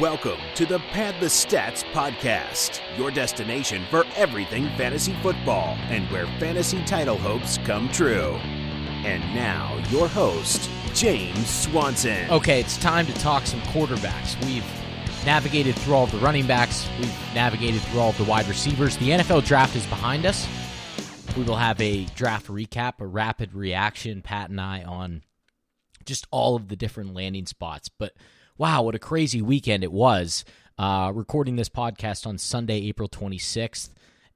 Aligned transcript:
Welcome 0.00 0.40
to 0.56 0.66
the 0.66 0.78
Pad 0.78 1.18
the 1.20 1.26
Stats 1.28 1.82
podcast, 1.92 2.82
your 2.98 3.10
destination 3.10 3.82
for 3.88 4.04
everything 4.14 4.64
fantasy 4.76 5.14
football 5.22 5.74
and 5.88 6.06
where 6.10 6.26
fantasy 6.38 6.84
title 6.84 7.16
hopes 7.16 7.56
come 7.64 7.88
true. 7.88 8.34
And 9.06 9.22
now, 9.34 9.82
your 9.88 10.06
host, 10.06 10.68
James 10.92 11.48
Swanson. 11.48 12.30
Okay, 12.30 12.60
it's 12.60 12.76
time 12.76 13.06
to 13.06 13.14
talk 13.14 13.46
some 13.46 13.60
quarterbacks. 13.60 14.38
We've 14.44 14.66
navigated 15.24 15.74
through 15.76 15.94
all 15.94 16.04
of 16.04 16.12
the 16.12 16.18
running 16.18 16.46
backs, 16.46 16.86
we've 16.98 17.34
navigated 17.34 17.80
through 17.80 18.00
all 18.00 18.10
of 18.10 18.18
the 18.18 18.24
wide 18.24 18.48
receivers. 18.48 18.98
The 18.98 19.08
NFL 19.08 19.46
draft 19.46 19.76
is 19.76 19.86
behind 19.86 20.26
us. 20.26 20.46
We 21.38 21.44
will 21.44 21.56
have 21.56 21.80
a 21.80 22.04
draft 22.14 22.48
recap, 22.48 23.00
a 23.00 23.06
rapid 23.06 23.54
reaction, 23.54 24.20
Pat 24.20 24.50
and 24.50 24.60
I, 24.60 24.82
on 24.82 25.22
just 26.04 26.26
all 26.30 26.54
of 26.54 26.68
the 26.68 26.76
different 26.76 27.14
landing 27.14 27.46
spots. 27.46 27.88
But 27.88 28.12
wow, 28.58 28.82
what 28.82 28.94
a 28.94 28.98
crazy 28.98 29.42
weekend 29.42 29.84
it 29.84 29.92
was. 29.92 30.44
Uh, 30.78 31.12
recording 31.14 31.56
this 31.56 31.68
podcast 31.68 32.26
on 32.26 32.38
Sunday, 32.38 32.86
April 32.88 33.08
26th. 33.08 33.90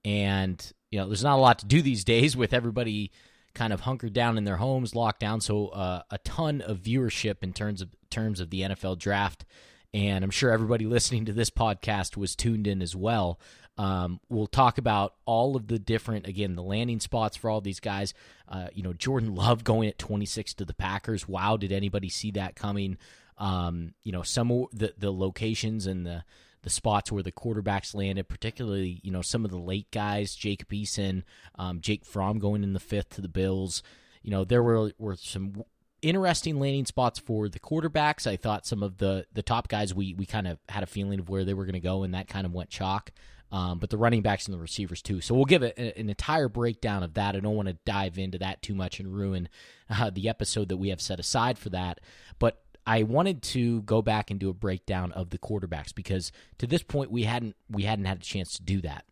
And, 0.05 0.73
you 0.91 0.99
know, 0.99 1.07
there's 1.07 1.25
not 1.25 1.37
a 1.37 1.41
lot 1.41 1.59
to 1.61 1.67
do 1.67 1.83
these 1.83 2.05
days 2.05 2.37
with 2.37 2.53
everybody 2.53 3.11
kind 3.55 3.73
of 3.73 3.81
hunkered 3.81 4.13
down 4.13 4.39
in 4.39 4.45
their 4.45 4.57
homes, 4.57 4.95
locked 4.95 5.21
down. 5.21 5.41
So 5.41 5.69
uh, 5.69 6.03
a 6.11 6.19
ton 6.19 6.61
of 6.61 6.79
viewership 6.79 7.43
in 7.43 7.53
terms 7.53 7.83
of 7.83 7.89
terms 8.11 8.41
of 8.41 8.51
the 8.51 8.63
NFL 8.63 8.99
draft. 8.99 9.45
And 9.93 10.25
I'm 10.25 10.31
sure 10.31 10.51
everybody 10.51 10.87
listening 10.87 11.25
to 11.27 11.33
this 11.33 11.51
podcast 11.51 12.17
was 12.17 12.37
tuned 12.37 12.67
in 12.67 12.81
as 12.81 12.95
well. 12.95 13.41
Um, 13.79 14.21
we'll 14.29 14.47
talk 14.47 14.77
about 14.77 15.15
all 15.25 15.57
of 15.57 15.69
the 15.69 15.79
different, 15.79 16.27
again, 16.27 16.55
the 16.55 16.63
landing 16.63 17.01
spots 17.01 17.37
for 17.37 17.49
all 17.49 17.61
these 17.63 17.81
guys. 17.81 18.13
Uh, 18.47 18.69
you 18.75 18.83
know, 18.83 18.93
Jordan 18.93 19.35
Love 19.35 19.65
going 19.65 19.89
at 19.89 19.99
26 19.99 20.55
to 20.55 20.65
the 20.65 20.75
Packers. 20.75 21.27
Wow, 21.27 21.57
did 21.57 21.73
anybody 21.73 22.11
see 22.11 22.31
that 22.33 22.57
coming? 22.57 22.99
Um, 23.41 23.95
you 24.05 24.13
know, 24.13 24.23
some 24.23 24.53
of 24.53 24.67
the 24.73 24.95
the 24.97 25.13
locations 25.13 25.87
and 25.87 26.07
the 26.07 26.25
the 26.63 26.71
spots 26.71 27.11
where 27.11 27.23
the 27.23 27.33
quarterbacks 27.33 27.95
landed, 27.95 28.29
particularly 28.29 29.01
you 29.03 29.11
know 29.11 29.23
some 29.23 29.45
of 29.45 29.51
the 29.51 29.59
late 29.59 29.91
guys, 29.91 30.35
Jacob 30.35 30.69
Eason, 30.69 31.23
um, 31.59 31.81
Jake 31.81 32.05
Fromm 32.05 32.39
going 32.39 32.63
in 32.63 32.75
the 32.75 32.81
fifth 32.81 33.11
to 33.11 33.21
the 33.21 33.29
Bills. 33.29 33.83
You 34.23 34.31
know, 34.31 34.45
there 34.45 34.63
were 34.63 34.93
were 34.99 35.17
some 35.17 35.65
interesting 36.03 36.59
landing 36.59 36.87
spots 36.87 37.19
for 37.19 37.49
the 37.49 37.61
quarterbacks. 37.61 38.27
I 38.27 38.37
thought 38.37 38.67
some 38.67 38.83
of 38.83 38.99
the 38.99 39.27
the 39.33 39.43
top 39.43 39.69
guys 39.69 39.95
we 39.95 40.15
we 40.15 40.27
kind 40.27 40.47
of 40.47 40.59
had 40.69 40.83
a 40.83 40.87
feeling 40.87 41.21
of 41.21 41.29
where 41.29 41.45
they 41.45 41.55
were 41.55 41.65
going 41.65 41.73
to 41.75 41.81
go, 41.81 42.03
and 42.03 42.15
that 42.15 42.29
kind 42.29 42.47
of 42.47 42.53
went 42.53 42.71
chalk. 42.71 43.11
Um, 43.53 43.81
but 43.81 43.91
the 43.91 43.99
running 43.99 44.23
backs 44.23 44.47
and 44.47 44.55
the 44.55 44.61
receivers 44.61 45.03
too. 45.03 45.21
So 45.21 45.35
we'll 45.35 45.45
give 45.45 45.65
it 45.65 45.77
an 45.77 46.09
entire 46.09 46.49
breakdown 46.49 47.03
of 47.03 47.15
that. 47.15 47.35
I 47.35 47.41
don't 47.41 47.57
want 47.57 47.67
to 47.67 47.77
dive 47.85 48.17
into 48.17 48.39
that 48.39 48.63
too 48.63 48.77
much 48.77 49.01
and 49.01 49.13
ruin 49.13 49.49
uh, 49.91 50.11
the 50.11 50.29
episode 50.29 50.69
that 50.69 50.77
we 50.77 50.91
have 50.91 51.01
set 51.01 51.19
aside 51.19 51.59
for 51.59 51.69
that. 51.71 51.99
But 52.39 52.63
I 52.87 53.03
wanted 53.03 53.43
to 53.43 53.83
go 53.83 54.03
back 54.03 54.31
and 54.31 54.41
do 54.41 54.49
a 54.49 54.55
breakdown 54.55 55.13
of 55.13 55.31
the 55.31 55.39
quarterbacks 55.39 55.95
because 55.95 56.33
to 56.59 56.67
this 56.67 56.83
point 56.83 57.11
we 57.11 57.25
hadn't 57.25 57.57
we 57.69 57.83
hadn't 57.85 58.07
had 58.07 58.19
a 58.19 58.25
chance 58.25 58.55
to 58.55 58.63
do 58.63 58.81
that. 58.83 59.05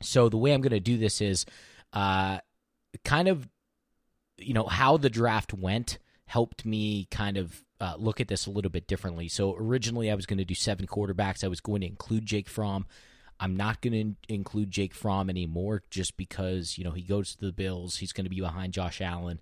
So 0.00 0.28
the 0.28 0.36
way 0.36 0.52
I'm 0.52 0.60
going 0.60 0.70
to 0.72 0.80
do 0.80 0.98
this 0.98 1.20
is 1.20 1.46
uh, 1.92 2.38
kind 3.04 3.28
of 3.28 3.48
you 4.38 4.54
know 4.54 4.64
how 4.64 4.96
the 4.96 5.10
draft 5.10 5.54
went 5.54 5.98
helped 6.26 6.64
me 6.64 7.06
kind 7.10 7.36
of 7.36 7.62
uh, 7.80 7.94
look 7.98 8.20
at 8.20 8.28
this 8.28 8.46
a 8.46 8.50
little 8.50 8.70
bit 8.70 8.86
differently. 8.86 9.28
So 9.28 9.56
originally 9.56 10.10
I 10.10 10.14
was 10.14 10.26
going 10.26 10.38
to 10.38 10.44
do 10.44 10.54
seven 10.54 10.86
quarterbacks. 10.86 11.44
I 11.44 11.48
was 11.48 11.60
going 11.60 11.82
to 11.82 11.86
include 11.86 12.26
Jake 12.26 12.48
Fromm. 12.48 12.86
I'm 13.38 13.56
not 13.56 13.80
going 13.80 14.16
to 14.28 14.32
include 14.32 14.70
Jake 14.70 14.94
Fromm 14.94 15.28
anymore 15.28 15.82
just 15.90 16.16
because 16.16 16.78
you 16.78 16.84
know 16.84 16.92
he 16.92 17.02
goes 17.02 17.34
to 17.34 17.46
the 17.46 17.52
Bills. 17.52 17.96
He's 17.96 18.12
going 18.12 18.24
to 18.24 18.30
be 18.30 18.40
behind 18.40 18.72
Josh 18.72 19.00
Allen. 19.00 19.40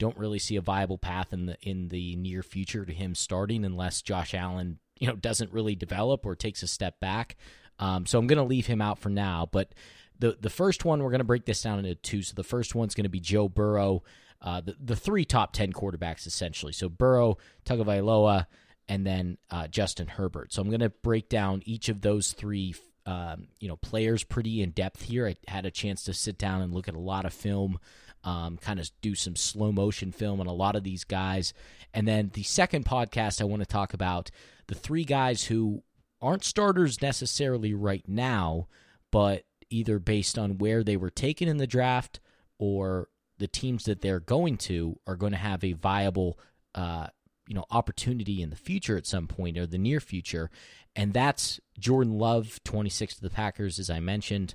Don't 0.00 0.16
really 0.16 0.38
see 0.40 0.56
a 0.56 0.60
viable 0.60 0.98
path 0.98 1.32
in 1.32 1.46
the 1.46 1.56
in 1.62 1.88
the 1.88 2.16
near 2.16 2.42
future 2.42 2.84
to 2.84 2.92
him 2.92 3.14
starting 3.14 3.64
unless 3.64 4.02
Josh 4.02 4.34
Allen 4.34 4.78
you 4.98 5.06
know 5.06 5.14
doesn't 5.14 5.52
really 5.52 5.76
develop 5.76 6.24
or 6.26 6.34
takes 6.34 6.62
a 6.62 6.66
step 6.66 6.98
back. 6.98 7.36
Um, 7.78 8.06
so 8.06 8.18
I'm 8.18 8.26
going 8.26 8.38
to 8.38 8.44
leave 8.44 8.66
him 8.66 8.82
out 8.82 8.98
for 8.98 9.10
now. 9.10 9.48
But 9.50 9.74
the 10.18 10.36
the 10.40 10.50
first 10.50 10.84
one 10.84 11.02
we're 11.02 11.10
going 11.10 11.20
to 11.20 11.24
break 11.24 11.44
this 11.44 11.62
down 11.62 11.78
into 11.78 11.94
two. 11.94 12.22
So 12.22 12.34
the 12.34 12.42
first 12.42 12.74
one's 12.74 12.94
going 12.94 13.04
to 13.04 13.10
be 13.10 13.20
Joe 13.20 13.48
Burrow. 13.48 14.02
Uh, 14.42 14.62
the, 14.62 14.74
the 14.82 14.96
three 14.96 15.26
top 15.26 15.52
10 15.52 15.74
quarterbacks 15.74 16.26
essentially. 16.26 16.72
So 16.72 16.88
Burrow, 16.88 17.36
Tagovailoa, 17.66 18.46
and 18.88 19.06
then 19.06 19.36
uh, 19.50 19.66
Justin 19.68 20.06
Herbert. 20.06 20.50
So 20.50 20.62
I'm 20.62 20.68
going 20.68 20.80
to 20.80 20.88
break 20.88 21.28
down 21.28 21.62
each 21.66 21.90
of 21.90 22.00
those 22.00 22.32
three 22.32 22.74
um, 23.06 23.48
you 23.58 23.68
know 23.68 23.76
players 23.76 24.24
pretty 24.24 24.62
in 24.62 24.70
depth 24.70 25.02
here. 25.02 25.26
I 25.26 25.36
had 25.50 25.66
a 25.66 25.70
chance 25.70 26.04
to 26.04 26.14
sit 26.14 26.38
down 26.38 26.62
and 26.62 26.72
look 26.72 26.88
at 26.88 26.94
a 26.94 27.00
lot 27.00 27.24
of 27.24 27.32
film, 27.32 27.78
um, 28.24 28.58
kind 28.58 28.78
of 28.78 28.90
do 29.00 29.14
some 29.14 29.36
slow 29.36 29.72
motion 29.72 30.12
film 30.12 30.40
on 30.40 30.46
a 30.46 30.52
lot 30.52 30.76
of 30.76 30.84
these 30.84 31.04
guys. 31.04 31.52
And 31.94 32.06
then 32.06 32.30
the 32.34 32.42
second 32.42 32.84
podcast, 32.84 33.40
I 33.40 33.44
want 33.44 33.60
to 33.60 33.66
talk 33.66 33.94
about 33.94 34.30
the 34.66 34.74
three 34.74 35.04
guys 35.04 35.44
who 35.44 35.82
aren't 36.20 36.44
starters 36.44 37.00
necessarily 37.00 37.74
right 37.74 38.06
now, 38.06 38.68
but 39.10 39.44
either 39.70 39.98
based 39.98 40.38
on 40.38 40.58
where 40.58 40.84
they 40.84 40.96
were 40.96 41.10
taken 41.10 41.48
in 41.48 41.56
the 41.56 41.66
draft 41.66 42.20
or 42.58 43.08
the 43.38 43.48
teams 43.48 43.84
that 43.84 44.02
they're 44.02 44.20
going 44.20 44.56
to 44.58 44.98
are 45.06 45.16
going 45.16 45.32
to 45.32 45.38
have 45.38 45.64
a 45.64 45.72
viable 45.72 46.38
uh, 46.74 47.06
you 47.48 47.54
know 47.54 47.64
opportunity 47.70 48.42
in 48.42 48.50
the 48.50 48.56
future 48.56 48.96
at 48.96 49.06
some 49.06 49.26
point 49.26 49.58
or 49.58 49.66
the 49.66 49.78
near 49.78 50.00
future. 50.00 50.50
And 50.94 51.12
that's 51.12 51.58
jordan 51.78 52.18
love 52.18 52.60
26 52.64 53.16
to 53.16 53.20
the 53.22 53.30
packers 53.30 53.78
as 53.78 53.90
i 53.90 53.98
mentioned. 53.98 54.54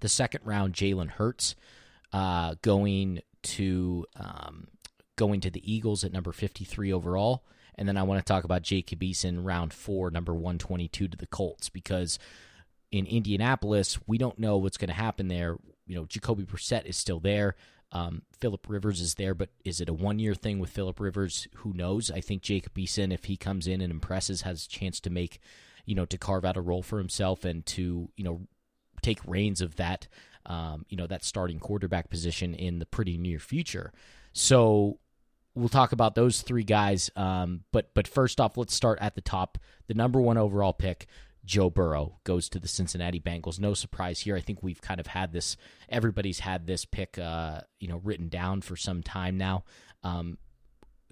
The 0.00 0.08
second 0.08 0.42
round 0.44 0.74
jalen 0.74 1.10
hurts 1.10 1.56
uh, 2.12 2.54
going 2.62 3.20
to 3.42 4.04
um, 4.16 4.68
going 5.16 5.40
to 5.40 5.50
the 5.50 5.72
eagles 5.72 6.04
at 6.04 6.12
number 6.12 6.32
53 6.32 6.92
overall 6.92 7.44
and 7.74 7.88
then 7.88 7.96
i 7.96 8.02
want 8.02 8.18
to 8.18 8.24
talk 8.24 8.44
about 8.44 8.62
jacob 8.62 9.00
eason 9.00 9.44
round 9.44 9.72
four 9.72 10.10
number 10.10 10.32
122 10.32 11.08
to 11.08 11.16
the 11.16 11.26
colts 11.26 11.68
because 11.68 12.18
in 12.90 13.06
indianapolis 13.06 13.98
we 14.06 14.16
don't 14.16 14.38
know 14.38 14.56
what's 14.56 14.76
going 14.76 14.88
to 14.88 14.94
happen 14.94 15.28
there 15.28 15.56
you 15.86 15.94
know 15.94 16.04
jacoby 16.04 16.44
brissett 16.44 16.84
is 16.86 16.96
still 16.96 17.20
there 17.20 17.56
um, 17.92 18.22
Philip 18.38 18.66
Rivers 18.68 19.00
is 19.00 19.14
there, 19.14 19.34
but 19.34 19.48
is 19.64 19.80
it 19.80 19.88
a 19.88 19.94
one 19.94 20.18
year 20.18 20.34
thing 20.34 20.58
with 20.58 20.70
Philip 20.70 21.00
Rivers? 21.00 21.48
Who 21.56 21.72
knows? 21.72 22.10
I 22.10 22.20
think 22.20 22.42
Jacob 22.42 22.74
Eason, 22.74 23.12
if 23.12 23.24
he 23.24 23.36
comes 23.36 23.66
in 23.66 23.80
and 23.80 23.90
impresses, 23.90 24.42
has 24.42 24.66
a 24.66 24.68
chance 24.68 25.00
to 25.00 25.10
make, 25.10 25.40
you 25.86 25.94
know, 25.94 26.04
to 26.06 26.18
carve 26.18 26.44
out 26.44 26.56
a 26.56 26.60
role 26.60 26.82
for 26.82 26.98
himself 26.98 27.44
and 27.44 27.64
to, 27.66 28.10
you 28.16 28.24
know, 28.24 28.42
take 29.00 29.20
reins 29.26 29.60
of 29.60 29.76
that, 29.76 30.06
um, 30.48 30.86
you 30.88 30.96
know, 30.96 31.06
that 31.06 31.22
starting 31.22 31.60
quarterback 31.60 32.10
position 32.10 32.54
in 32.54 32.80
the 32.80 32.86
pretty 32.86 33.16
near 33.16 33.38
future. 33.38 33.92
So 34.32 34.98
we'll 35.54 35.68
talk 35.68 35.92
about 35.92 36.14
those 36.14 36.40
three 36.42 36.64
guys. 36.64 37.10
Um, 37.14 37.64
but 37.70 37.92
but 37.94 38.08
first 38.08 38.40
off, 38.40 38.56
let's 38.56 38.74
start 38.74 38.98
at 39.00 39.14
the 39.14 39.20
top. 39.20 39.58
The 39.86 39.94
number 39.94 40.20
one 40.20 40.38
overall 40.38 40.72
pick, 40.72 41.06
Joe 41.44 41.70
Burrow 41.70 42.18
goes 42.24 42.48
to 42.50 42.58
the 42.58 42.68
Cincinnati 42.68 43.20
Bengals. 43.20 43.60
No 43.60 43.74
surprise 43.74 44.20
here. 44.20 44.36
I 44.36 44.40
think 44.40 44.62
we've 44.62 44.80
kind 44.80 45.00
of 45.00 45.08
had 45.08 45.32
this. 45.32 45.56
Everybody's 45.88 46.40
had 46.40 46.66
this 46.66 46.84
pick, 46.84 47.18
uh, 47.18 47.60
you 47.78 47.88
know, 47.88 48.00
written 48.02 48.28
down 48.28 48.62
for 48.62 48.74
some 48.74 49.02
time 49.02 49.36
now. 49.36 49.64
Um, 50.02 50.38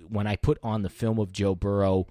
when 0.08 0.26
I 0.26 0.36
put 0.36 0.58
on 0.62 0.82
the 0.82 0.91
film 0.91 1.18
of 1.18 1.32
Joe 1.32 1.54
Burrow, 1.54 2.06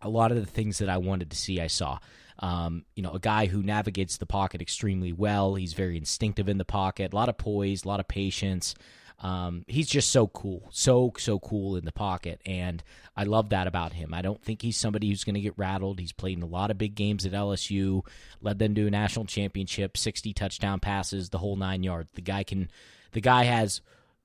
a 0.00 0.08
lot 0.08 0.30
of 0.30 0.38
the 0.38 0.46
things 0.46 0.78
that 0.78 0.88
I 0.88 0.98
wanted 0.98 1.30
to 1.30 1.36
see, 1.36 1.60
I 1.60 1.66
saw. 1.66 1.98
Um, 2.38 2.84
you 2.94 3.02
know, 3.02 3.12
a 3.12 3.18
guy 3.18 3.46
who 3.46 3.62
navigates 3.62 4.18
the 4.18 4.26
pocket 4.26 4.60
extremely 4.60 5.12
well. 5.12 5.54
He's 5.54 5.72
very 5.72 5.96
instinctive 5.96 6.48
in 6.48 6.58
the 6.58 6.64
pocket. 6.64 7.12
A 7.12 7.16
lot 7.16 7.28
of 7.28 7.38
poise, 7.38 7.84
a 7.84 7.88
lot 7.88 8.00
of 8.00 8.08
patience. 8.08 8.74
Um, 9.20 9.64
he's 9.66 9.88
just 9.88 10.10
so 10.10 10.26
cool, 10.26 10.68
so 10.72 11.12
so 11.16 11.38
cool 11.38 11.76
in 11.76 11.86
the 11.86 11.92
pocket, 11.92 12.40
and 12.44 12.84
I 13.16 13.24
love 13.24 13.48
that 13.48 13.66
about 13.66 13.94
him. 13.94 14.12
I 14.12 14.20
don't 14.20 14.42
think 14.42 14.60
he's 14.60 14.76
somebody 14.76 15.08
who's 15.08 15.24
going 15.24 15.36
to 15.36 15.40
get 15.40 15.56
rattled. 15.56 15.98
He's 15.98 16.12
played 16.12 16.36
in 16.36 16.42
a 16.42 16.46
lot 16.46 16.70
of 16.70 16.76
big 16.76 16.94
games 16.94 17.24
at 17.24 17.32
LSU, 17.32 18.04
led 18.42 18.58
them 18.58 18.74
to 18.74 18.86
a 18.86 18.90
national 18.90 19.24
championship, 19.24 19.96
sixty 19.96 20.34
touchdown 20.34 20.80
passes, 20.80 21.30
the 21.30 21.38
whole 21.38 21.56
nine 21.56 21.82
yards. 21.82 22.10
The 22.12 22.20
guy 22.20 22.44
can, 22.44 22.70
the 23.12 23.22
guy 23.22 23.44
has 23.44 23.80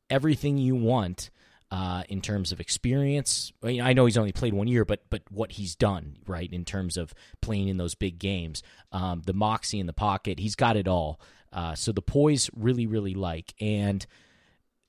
everything 0.10 0.58
you 0.58 0.76
want. 0.76 1.30
Uh, 1.72 2.04
in 2.10 2.20
terms 2.20 2.52
of 2.52 2.60
experience. 2.60 3.54
I 3.64 3.94
know 3.94 4.06
he's 4.06 4.18
only 4.18 4.34
played 4.34 4.54
one 4.54 4.68
year, 4.68 4.84
but 4.84 5.04
but 5.10 5.22
what 5.32 5.54
he's 5.54 5.74
done, 5.74 6.18
right, 6.28 6.52
in 6.52 6.66
terms 6.66 6.98
of 6.98 7.14
playing 7.42 7.70
in 7.70 7.78
those 7.78 7.96
big 7.96 8.20
games, 8.20 8.62
um, 8.92 9.22
the 9.26 9.32
moxie 9.32 9.80
in 9.80 9.86
the 9.86 9.94
pocket, 9.94 10.38
he's 10.38 10.56
got 10.56 10.76
it 10.76 10.90
all. 10.90 11.22
Uh, 11.54 11.74
so 11.74 11.94
the 11.94 12.02
poise 12.02 12.50
really, 12.54 12.88
really 12.88 13.14
like. 13.14 13.54
And 13.62 14.06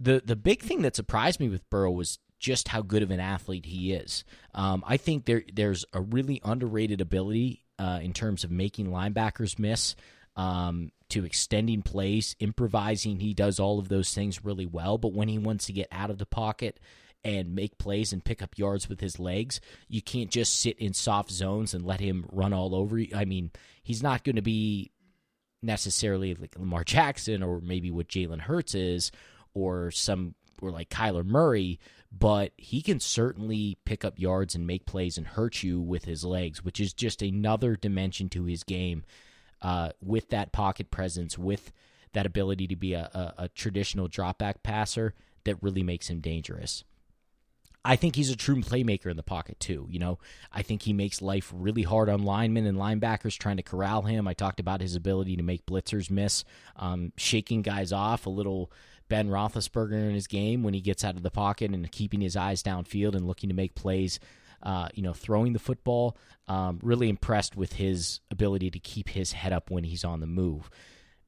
the 0.01 0.23
the 0.25 0.35
big 0.35 0.61
thing 0.61 0.83
that 0.83 0.97
surprised 0.97 1.39
me 1.39 1.49
with 1.49 1.71
Burrow 1.71 1.93
was 1.93 2.19
just 2.41 2.67
how 2.67 2.83
good 2.83 3.05
of 3.05 3.13
an 3.13 3.21
athlete 3.21 3.67
he 3.67 3.93
is. 3.93 4.25
Um, 4.53 4.83
I 4.85 4.97
think 4.97 5.25
there 5.25 5.45
there's 5.53 5.85
a 5.93 6.01
really 6.01 6.41
underrated 6.45 7.01
ability 7.01 7.63
uh, 7.79 8.01
in 8.03 8.13
terms 8.13 8.43
of 8.43 8.51
making 8.51 8.89
linebackers 8.89 9.59
miss, 9.59 9.95
um, 10.37 10.91
to 11.11 11.25
extending 11.25 11.83
plays, 11.83 12.37
improvising. 12.39 13.21
He 13.21 13.35
does 13.35 13.61
all 13.61 13.79
of 13.79 13.89
those 13.89 14.15
things 14.15 14.45
really 14.45 14.67
well. 14.67 14.99
But 14.99 15.13
when 15.13 15.29
he 15.29 15.39
wants 15.39 15.67
to 15.67 15.73
get 15.73 15.89
out 15.93 16.11
of 16.11 16.19
the 16.19 16.27
pocket 16.27 16.81
and 17.25 17.55
make 17.55 17.79
plays 17.79 18.13
and 18.13 18.25
pick 18.25 18.43
up 18.43 18.59
yards 18.59 18.89
with 18.89 19.01
his 19.01 19.19
legs, 19.19 19.61
you 19.89 20.03
can't 20.03 20.31
just 20.31 20.59
sit 20.61 20.79
in 20.79 20.95
soft 20.95 21.31
zones 21.31 21.75
and 21.75 21.85
let 21.85 22.01
him 22.01 22.27
run 22.33 22.53
all 22.53 22.75
over 22.75 22.99
you. 22.99 23.15
I 23.15 23.25
mean, 23.25 23.51
he's 23.83 24.03
not 24.03 24.25
going 24.25 24.37
to 24.37 24.43
be 24.43 24.91
necessarily 25.63 26.35
like 26.35 26.59
Lamar 26.59 26.85
Jackson 26.85 27.43
or 27.43 27.61
maybe 27.61 27.91
what 27.91 28.09
Jalen 28.09 28.41
Hurts 28.41 28.75
is 28.75 29.13
or 29.55 29.91
some 29.91 30.35
or 30.61 30.71
like 30.71 30.89
Kyler 30.91 31.25
Murray, 31.25 31.79
but 32.11 32.53
he 32.57 32.83
can 32.83 33.01
certainly 33.01 33.79
pick 33.85 34.05
up 34.05 34.19
yards 34.19 34.55
and 34.55 34.67
make 34.67 34.87
plays 34.87 35.19
and 35.19 35.27
hurt 35.27 35.63
you 35.63 35.81
with 35.81 36.05
his 36.05 36.25
legs, 36.25 36.65
which 36.65 36.81
is 36.81 36.93
just 36.93 37.23
another 37.23 37.75
dimension 37.77 38.29
to 38.31 38.45
his 38.45 38.63
game. 38.63 39.05
Uh, 39.63 39.91
with 40.03 40.29
that 40.31 40.51
pocket 40.53 40.91
presence, 40.91 41.39
with 41.39 41.73
that 42.13 42.27
ability 42.27 42.67
to 42.67 42.77
be 42.77 42.95
a, 42.95 43.09
a, 43.15 43.45
a 43.45 43.49
traditional 43.49 44.09
dropback 44.09 44.57
passer, 44.63 45.15
that 45.45 45.63
really 45.63 45.85
makes 45.85 46.11
him 46.11 46.21
dangerous. 46.21 46.85
I 47.85 47.97
think 47.97 48.15
he's 48.15 48.31
a 48.31 48.37
true 48.37 48.57
playmaker 48.57 49.07
in 49.07 49.17
the 49.17 49.23
pocket 49.23 49.59
too. 49.59 49.87
You 49.91 49.99
know, 49.99 50.19
I 50.53 50.63
think 50.63 50.83
he 50.83 50.93
makes 50.93 51.21
life 51.21 51.53
really 51.55 51.83
hard 51.83 52.09
on 52.09 52.23
linemen 52.23 52.67
and 52.67 52.79
linebackers 52.79 53.39
trying 53.39 53.57
to 53.57 53.63
corral 53.63 54.03
him. 54.03 54.29
I 54.29 54.35
talked 54.35 54.61
about 54.61 54.81
his 54.81 54.95
ability 54.95 55.37
to 55.37 55.43
make 55.43 55.67
blitzers 55.67 56.11
miss, 56.11 56.45
um, 56.77 57.13
shaking 57.17 57.63
guys 57.63 57.93
off 57.93 58.27
a 58.27 58.31
little. 58.31 58.71
Ben 59.09 59.29
Roethlisberger 59.29 60.09
in 60.09 60.15
his 60.15 60.27
game 60.27 60.63
when 60.63 60.73
he 60.73 60.81
gets 60.81 61.05
out 61.05 61.17
of 61.17 61.23
the 61.23 61.31
pocket 61.31 61.71
and 61.71 61.91
keeping 61.93 62.23
his 62.23 62.35
eyes 62.35 62.63
downfield 62.63 63.15
and 63.15 63.27
looking 63.27 63.51
to 63.51 63.55
make 63.55 63.75
plays. 63.75 64.19
Uh, 64.63 64.89
you 64.95 65.03
know, 65.03 65.13
throwing 65.13 65.53
the 65.53 65.59
football. 65.59 66.17
Um, 66.49 66.81
really 66.83 67.09
impressed 67.09 67.57
with 67.57 67.75
his 67.75 68.21
ability 68.31 68.71
to 68.71 68.79
keep 68.79 69.09
his 69.09 69.33
head 69.33 69.53
up 69.53 69.71
when 69.71 69.85
he's 69.85 70.05
on 70.05 70.21
the 70.21 70.27
move 70.27 70.71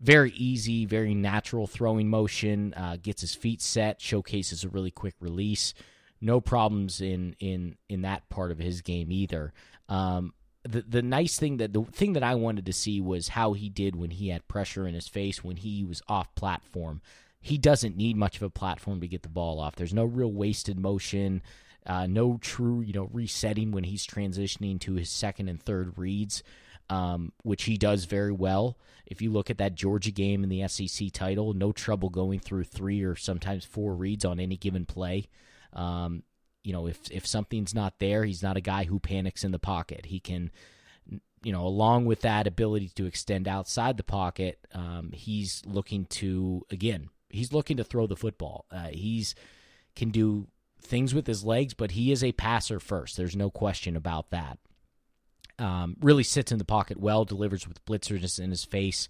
very 0.01 0.33
easy, 0.33 0.85
very 0.85 1.15
natural 1.15 1.67
throwing 1.67 2.09
motion. 2.09 2.75
Uh, 2.75 2.97
gets 3.01 3.23
his 3.23 3.35
feet 3.35 3.63
set, 3.63 4.01
showcases 4.01 4.63
a 4.63 4.69
really 4.69 4.91
quick 4.91 5.15
release. 5.21 5.73
No 6.21 6.41
problems 6.41 7.01
in 7.01 7.37
in 7.41 7.77
in 7.89 8.03
that 8.03 8.29
part 8.29 8.51
of 8.51 8.59
his 8.59 8.83
game 8.83 9.11
either. 9.11 9.53
Um, 9.89 10.35
the 10.65 10.83
the 10.83 11.03
nice 11.03 11.39
thing 11.39 11.59
that 11.59 11.73
the 11.73 11.83
thing 11.85 12.13
that 12.15 12.23
I 12.23 12.35
wanted 12.35 12.67
to 12.67 12.73
see 12.73 13.01
was 13.01 13.29
how 13.29 13.55
he 13.55 13.69
did 13.69 13.97
when 13.97 14.11
he 14.11 14.29
had 14.29 14.47
pressure 14.49 14.87
in 14.87 14.95
his 14.95 15.09
face 15.09 15.43
when 15.43 15.57
he 15.57 15.85
was 15.85 16.03
off 16.09 16.35
platform. 16.35 17.01
He 17.41 17.59
doesn't 17.59 17.97
need 17.97 18.17
much 18.17 18.37
of 18.37 18.43
a 18.43 18.51
platform 18.51 19.01
to 19.01 19.09
get 19.09 19.23
the 19.23 19.29
ball 19.29 19.61
off. 19.61 19.77
There's 19.77 19.93
no 19.93 20.05
real 20.05 20.33
wasted 20.33 20.79
motion. 20.79 21.43
Uh, 21.87 22.07
no 22.07 22.39
true, 22.41 22.81
you 22.81 22.93
know, 22.93 23.11
resetting 23.13 23.71
when 23.71 23.85
he's 23.85 24.07
transitioning 24.07 24.81
to 24.81 24.95
his 24.95 25.11
second 25.11 25.49
and 25.49 25.63
third 25.63 25.99
reads 25.99 26.43
um, 26.91 27.33
which 27.43 27.65
he 27.65 27.77
does 27.77 28.05
very 28.05 28.33
well. 28.33 28.77
If 29.07 29.23
you 29.23 29.31
look 29.31 29.51
at 29.51 29.59
that 29.59 29.75
Georgia 29.75 30.11
game 30.11 30.43
in 30.43 30.49
the 30.49 30.67
SEC 30.69 31.13
title, 31.13 31.53
no 31.53 31.73
trouble 31.73 32.09
going 32.09 32.41
through 32.41 32.65
three 32.65 33.03
or 33.03 33.17
sometimes 33.17 33.65
four 33.65 33.95
reads 33.95 34.25
on 34.25 34.41
any 34.41 34.57
given 34.57 34.87
play. 34.87 35.29
Um, 35.73 36.23
you 36.63 36.73
know, 36.73 36.87
if 36.87 36.99
if 37.11 37.27
something's 37.27 37.75
not 37.75 37.99
there, 37.99 38.25
he's 38.25 38.43
not 38.43 38.57
a 38.57 38.63
guy 38.63 38.85
who 38.85 38.99
panics 38.99 39.45
in 39.45 39.53
the 39.53 39.59
pocket. 39.59 40.07
He 40.07 40.21
can, 40.21 40.51
you 41.43 41.53
know, 41.53 41.67
along 41.67 42.07
with 42.07 42.21
that 42.23 42.47
ability 42.47 42.91
to 42.95 43.05
extend 43.05 43.47
outside 43.47 43.97
the 43.97 44.03
pocket, 44.03 44.59
um, 44.73 45.11
he's 45.13 45.63
looking 45.67 46.07
to 46.07 46.65
again, 46.71 47.11
he's 47.29 47.53
looking 47.53 47.77
to 47.77 47.85
throw 47.85 48.07
the 48.07 48.17
football. 48.17 48.65
Uh, 48.71 48.89
he's 48.89 49.35
can 49.95 50.11
do 50.11 50.49
things 50.87 51.15
with 51.15 51.27
his 51.27 51.45
legs, 51.45 51.75
but 51.75 51.93
he 51.93 52.13
is 52.13 52.23
a 52.23 52.33
passer 52.33 52.81
first. 52.81 53.17
There's 53.17 53.37
no 53.37 53.51
question 53.51 53.97
about 53.97 54.31
that. 54.31 54.59
Um, 55.59 55.97
really 56.01 56.25
sits 56.25 56.51
in 56.53 56.59
the 56.59 56.65
pocket 56.65 56.99
well, 56.99 57.25
delivers 57.25 57.69
with 57.69 57.85
blitzers 57.85 58.39
in 58.39 58.51
his 58.51 58.65
face. 58.65 59.09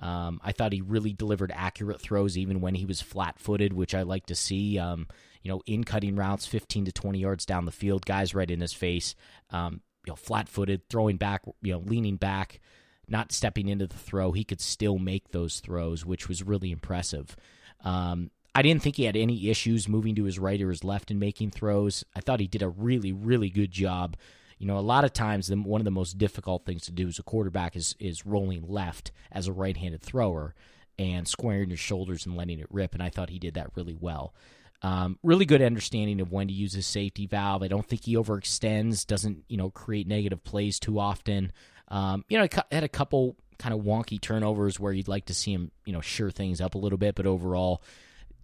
Um, 0.00 0.40
I 0.44 0.52
thought 0.52 0.72
he 0.72 0.80
really 0.80 1.12
delivered 1.12 1.52
accurate 1.54 2.00
throws 2.00 2.38
even 2.38 2.60
when 2.60 2.74
he 2.74 2.86
was 2.86 3.00
flat 3.00 3.38
footed, 3.38 3.72
which 3.72 3.94
I 3.94 4.02
like 4.02 4.26
to 4.26 4.34
see. 4.34 4.78
Um, 4.78 5.08
you 5.42 5.50
know, 5.50 5.60
in 5.66 5.84
cutting 5.84 6.16
routes, 6.16 6.46
15 6.46 6.86
to 6.86 6.92
20 6.92 7.18
yards 7.18 7.46
down 7.46 7.64
the 7.64 7.72
field, 7.72 8.06
guys 8.06 8.34
right 8.34 8.50
in 8.50 8.60
his 8.60 8.72
face. 8.72 9.14
Um, 9.50 9.80
you 10.06 10.12
know, 10.12 10.16
flat 10.16 10.48
footed, 10.48 10.88
throwing 10.88 11.16
back, 11.16 11.42
you 11.62 11.72
know, 11.72 11.80
leaning 11.80 12.16
back, 12.16 12.60
not 13.08 13.32
stepping 13.32 13.68
into 13.68 13.86
the 13.86 13.96
throw. 13.96 14.32
He 14.32 14.44
could 14.44 14.60
still 14.60 14.98
make 14.98 15.30
those 15.30 15.60
throws, 15.60 16.04
which 16.04 16.28
was 16.28 16.42
really 16.42 16.70
impressive. 16.70 17.36
Um, 17.84 18.30
I 18.54 18.62
didn't 18.62 18.82
think 18.82 18.96
he 18.96 19.04
had 19.04 19.16
any 19.16 19.50
issues 19.50 19.88
moving 19.88 20.14
to 20.16 20.24
his 20.24 20.38
right 20.38 20.60
or 20.60 20.70
his 20.70 20.82
left 20.82 21.10
and 21.10 21.20
making 21.20 21.50
throws. 21.50 22.04
I 22.16 22.20
thought 22.20 22.40
he 22.40 22.46
did 22.46 22.62
a 22.62 22.68
really, 22.68 23.12
really 23.12 23.50
good 23.50 23.70
job 23.70 24.16
you 24.58 24.66
know, 24.66 24.78
a 24.78 24.80
lot 24.80 25.04
of 25.04 25.12
times 25.12 25.46
the, 25.46 25.56
one 25.56 25.80
of 25.80 25.84
the 25.84 25.90
most 25.90 26.18
difficult 26.18 26.64
things 26.64 26.82
to 26.82 26.92
do 26.92 27.08
as 27.08 27.18
a 27.18 27.22
quarterback 27.22 27.76
is 27.76 27.94
is 27.98 28.26
rolling 28.26 28.66
left 28.66 29.12
as 29.30 29.46
a 29.46 29.52
right-handed 29.52 30.02
thrower 30.02 30.54
and 30.98 31.28
squaring 31.28 31.68
your 31.68 31.76
shoulders 31.76 32.26
and 32.26 32.36
letting 32.36 32.58
it 32.58 32.66
rip. 32.70 32.92
And 32.92 33.02
I 33.02 33.08
thought 33.08 33.30
he 33.30 33.38
did 33.38 33.54
that 33.54 33.70
really 33.76 33.94
well. 33.94 34.34
Um, 34.82 35.18
really 35.22 35.44
good 35.44 35.62
understanding 35.62 36.20
of 36.20 36.32
when 36.32 36.48
to 36.48 36.52
use 36.54 36.72
his 36.72 36.86
safety 36.86 37.26
valve. 37.26 37.62
I 37.62 37.68
don't 37.68 37.86
think 37.86 38.04
he 38.04 38.16
overextends, 38.16 39.06
doesn't 39.06 39.44
you 39.48 39.56
know 39.56 39.70
create 39.70 40.06
negative 40.06 40.42
plays 40.42 40.78
too 40.80 40.98
often. 40.98 41.52
Um, 41.88 42.24
you 42.28 42.36
know, 42.36 42.44
I 42.44 42.74
had 42.74 42.84
a 42.84 42.88
couple 42.88 43.36
kind 43.58 43.74
of 43.74 43.80
wonky 43.80 44.20
turnovers 44.20 44.78
where 44.78 44.92
you'd 44.92 45.08
like 45.08 45.26
to 45.26 45.34
see 45.34 45.52
him 45.52 45.70
you 45.84 45.92
know 45.92 46.00
sure 46.00 46.30
things 46.30 46.60
up 46.60 46.74
a 46.74 46.78
little 46.78 46.98
bit, 46.98 47.14
but 47.14 47.26
overall 47.26 47.82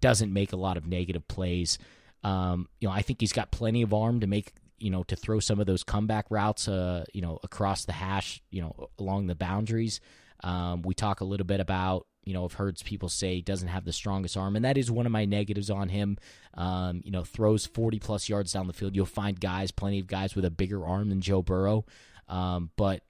doesn't 0.04 0.32
make 0.32 0.52
a 0.52 0.56
lot 0.56 0.76
of 0.76 0.86
negative 0.86 1.26
plays. 1.28 1.78
Um, 2.22 2.68
you 2.78 2.86
know, 2.86 2.92
I 2.92 3.00
think 3.00 3.20
he's 3.20 3.32
got 3.32 3.50
plenty 3.50 3.80
of 3.80 3.94
arm 3.94 4.20
to 4.20 4.26
make 4.26 4.52
you 4.78 4.90
know, 4.90 5.02
to 5.04 5.16
throw 5.16 5.40
some 5.40 5.60
of 5.60 5.66
those 5.66 5.82
comeback 5.82 6.26
routes, 6.28 6.68
uh, 6.68 7.04
you 7.14 7.22
know, 7.22 7.38
across 7.42 7.86
the 7.86 7.92
hash, 7.92 8.42
you 8.50 8.60
know, 8.60 8.90
along 8.98 9.28
the 9.28 9.34
boundaries. 9.34 10.00
Um, 10.42 10.82
we 10.82 10.92
talk 10.92 11.22
a 11.22 11.24
little 11.24 11.46
bit 11.46 11.60
about, 11.60 12.06
you 12.24 12.34
know, 12.34 12.44
I've 12.44 12.52
heard 12.52 12.78
people 12.84 13.08
say 13.08 13.36
he 13.36 13.40
doesn't 13.40 13.68
have 13.68 13.86
the 13.86 13.94
strongest 13.94 14.36
arm, 14.36 14.56
and 14.56 14.64
that 14.66 14.76
is 14.76 14.90
one 14.90 15.06
of 15.06 15.12
my 15.12 15.24
negatives 15.24 15.70
on 15.70 15.88
him. 15.88 16.18
Um, 16.52 17.00
you 17.02 17.12
know, 17.12 17.24
throws 17.24 17.64
40 17.64 17.98
plus 17.98 18.28
yards 18.28 18.52
down 18.52 18.66
the 18.66 18.74
field. 18.74 18.94
You'll 18.94 19.06
find 19.06 19.40
guys, 19.40 19.70
plenty 19.70 20.00
of 20.00 20.06
guys 20.06 20.34
with 20.34 20.44
a 20.44 20.50
bigger 20.50 20.84
arm 20.84 21.08
than 21.08 21.22
Joe 21.22 21.40
Burrow, 21.40 21.86
um, 22.28 22.70
but 22.76 23.02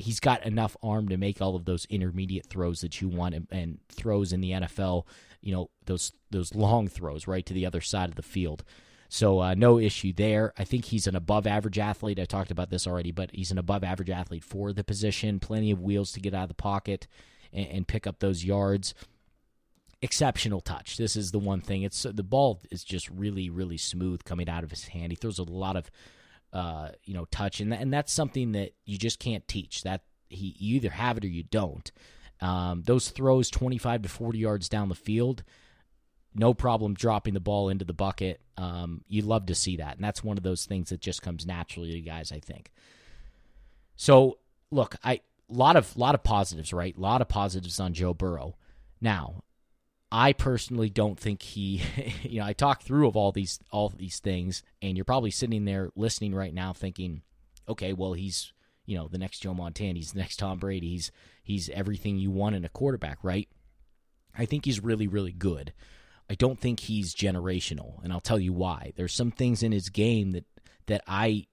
he's 0.00 0.20
got 0.20 0.44
enough 0.44 0.76
arm 0.82 1.08
to 1.08 1.16
make 1.16 1.40
all 1.40 1.56
of 1.56 1.64
those 1.64 1.86
intermediate 1.86 2.46
throws 2.46 2.80
that 2.80 3.00
you 3.00 3.08
want 3.08 3.34
and, 3.34 3.46
and 3.50 3.78
throws 3.88 4.32
in 4.32 4.40
the 4.40 4.52
NFL. 4.52 5.06
You 5.40 5.54
know, 5.54 5.70
those 5.86 6.12
those 6.30 6.54
long 6.54 6.88
throws 6.88 7.26
right 7.26 7.44
to 7.46 7.54
the 7.54 7.66
other 7.66 7.80
side 7.80 8.08
of 8.08 8.16
the 8.16 8.22
field. 8.22 8.64
So 9.08 9.40
uh, 9.40 9.54
no 9.54 9.78
issue 9.78 10.12
there. 10.12 10.52
I 10.56 10.62
think 10.62 10.84
he's 10.84 11.08
an 11.08 11.16
above 11.16 11.44
average 11.44 11.80
athlete. 11.80 12.20
I 12.20 12.26
talked 12.26 12.52
about 12.52 12.70
this 12.70 12.86
already, 12.86 13.10
but 13.10 13.30
he's 13.32 13.50
an 13.50 13.58
above 13.58 13.82
average 13.82 14.10
athlete 14.10 14.44
for 14.44 14.72
the 14.72 14.84
position. 14.84 15.40
Plenty 15.40 15.72
of 15.72 15.80
wheels 15.80 16.12
to 16.12 16.20
get 16.20 16.32
out 16.32 16.44
of 16.44 16.48
the 16.48 16.54
pocket 16.54 17.08
and, 17.52 17.66
and 17.66 17.88
pick 17.88 18.06
up 18.06 18.20
those 18.20 18.44
yards. 18.44 18.94
Exceptional 20.00 20.60
touch. 20.60 20.96
This 20.96 21.16
is 21.16 21.32
the 21.32 21.40
one 21.40 21.60
thing. 21.60 21.82
It's 21.82 22.04
the 22.04 22.22
ball 22.22 22.60
is 22.70 22.84
just 22.84 23.10
really, 23.10 23.50
really 23.50 23.76
smooth 23.76 24.24
coming 24.24 24.48
out 24.48 24.62
of 24.62 24.70
his 24.70 24.88
hand. 24.88 25.10
He 25.10 25.16
throws 25.16 25.40
a 25.40 25.42
lot 25.42 25.76
of, 25.76 25.90
uh, 26.52 26.90
you 27.04 27.14
know, 27.14 27.26
touch, 27.26 27.60
and 27.60 27.72
and 27.72 27.92
that's 27.92 28.12
something 28.12 28.52
that 28.52 28.72
you 28.84 28.98
just 28.98 29.18
can't 29.18 29.46
teach. 29.46 29.82
That 29.82 30.02
he 30.28 30.54
you 30.58 30.76
either 30.76 30.90
have 30.90 31.16
it 31.16 31.24
or 31.24 31.28
you 31.28 31.42
don't. 31.42 31.90
Um, 32.40 32.82
those 32.86 33.10
throws 33.10 33.50
25 33.50 34.02
to 34.02 34.08
40 34.08 34.38
yards 34.38 34.68
down 34.70 34.88
the 34.88 34.94
field 34.94 35.44
no 36.34 36.54
problem 36.54 36.94
dropping 36.94 37.34
the 37.34 37.40
ball 37.40 37.68
into 37.68 37.84
the 37.84 37.92
bucket. 37.92 38.40
Um, 38.56 39.04
you 39.08 39.22
love 39.22 39.46
to 39.46 39.54
see 39.54 39.76
that, 39.76 39.96
and 39.96 40.04
that's 40.04 40.22
one 40.22 40.36
of 40.36 40.42
those 40.42 40.64
things 40.64 40.90
that 40.90 41.00
just 41.00 41.22
comes 41.22 41.46
naturally 41.46 41.90
to 41.90 41.96
you 41.96 42.02
guys. 42.02 42.30
I 42.32 42.40
think. 42.40 42.70
So 43.96 44.38
look, 44.70 44.96
I 45.02 45.20
lot 45.48 45.76
of 45.76 45.96
lot 45.96 46.14
of 46.14 46.22
positives, 46.22 46.72
right? 46.72 46.96
A 46.96 47.00
lot 47.00 47.20
of 47.20 47.28
positives 47.28 47.80
on 47.80 47.94
Joe 47.94 48.14
Burrow. 48.14 48.56
Now, 49.00 49.42
I 50.12 50.32
personally 50.32 50.90
don't 50.90 51.18
think 51.18 51.42
he. 51.42 51.82
You 52.22 52.40
know, 52.40 52.46
I 52.46 52.52
talk 52.52 52.82
through 52.82 53.08
of 53.08 53.16
all 53.16 53.32
these 53.32 53.58
all 53.70 53.88
these 53.88 54.20
things, 54.20 54.62
and 54.80 54.96
you're 54.96 55.04
probably 55.04 55.30
sitting 55.30 55.64
there 55.64 55.90
listening 55.96 56.34
right 56.34 56.54
now, 56.54 56.72
thinking, 56.72 57.22
okay, 57.68 57.92
well, 57.92 58.12
he's 58.12 58.52
you 58.86 58.96
know 58.96 59.08
the 59.08 59.18
next 59.18 59.40
Joe 59.40 59.54
Montana, 59.54 59.94
he's 59.94 60.12
the 60.12 60.20
next 60.20 60.36
Tom 60.36 60.58
Brady, 60.58 60.90
he's 60.90 61.10
he's 61.42 61.68
everything 61.70 62.18
you 62.18 62.30
want 62.30 62.54
in 62.54 62.64
a 62.64 62.68
quarterback, 62.68 63.18
right? 63.22 63.48
I 64.36 64.44
think 64.44 64.64
he's 64.64 64.82
really 64.82 65.08
really 65.08 65.32
good. 65.32 65.72
I 66.28 66.34
don't 66.34 66.60
think 66.60 66.80
he's 66.80 67.14
generational, 67.14 68.02
and 68.04 68.12
I'll 68.12 68.20
tell 68.20 68.38
you 68.38 68.52
why. 68.52 68.92
There's 68.94 69.14
some 69.14 69.32
things 69.32 69.62
in 69.64 69.72
his 69.72 69.88
game 69.88 70.30
that 70.30 70.44
that 70.86 71.02
I 71.08 71.46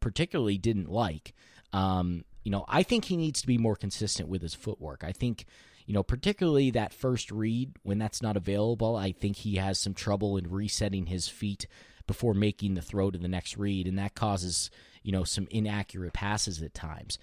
particularly 0.00 0.58
didn't 0.58 0.90
like. 0.90 1.34
Um, 1.72 2.24
you 2.42 2.50
know, 2.50 2.64
I 2.66 2.82
think 2.82 3.04
he 3.04 3.16
needs 3.16 3.40
to 3.42 3.46
be 3.46 3.58
more 3.58 3.76
consistent 3.76 4.28
with 4.28 4.42
his 4.42 4.54
footwork. 4.54 5.04
I 5.04 5.12
think, 5.12 5.44
you 5.88 5.94
know, 5.94 6.02
particularly 6.02 6.70
that 6.72 6.92
first 6.92 7.32
read 7.32 7.72
when 7.82 7.96
that's 7.96 8.20
not 8.20 8.36
available, 8.36 8.94
I 8.94 9.10
think 9.10 9.36
he 9.36 9.56
has 9.56 9.80
some 9.80 9.94
trouble 9.94 10.36
in 10.36 10.50
resetting 10.50 11.06
his 11.06 11.28
feet 11.28 11.66
before 12.06 12.34
making 12.34 12.74
the 12.74 12.82
throw 12.82 13.10
to 13.10 13.16
the 13.16 13.26
next 13.26 13.56
read, 13.56 13.88
and 13.88 13.98
that 13.98 14.14
causes 14.14 14.70
you 15.02 15.12
know 15.12 15.24
some 15.24 15.48
inaccurate 15.50 16.12
passes 16.12 16.60
at 16.60 16.74
times. 16.74 17.18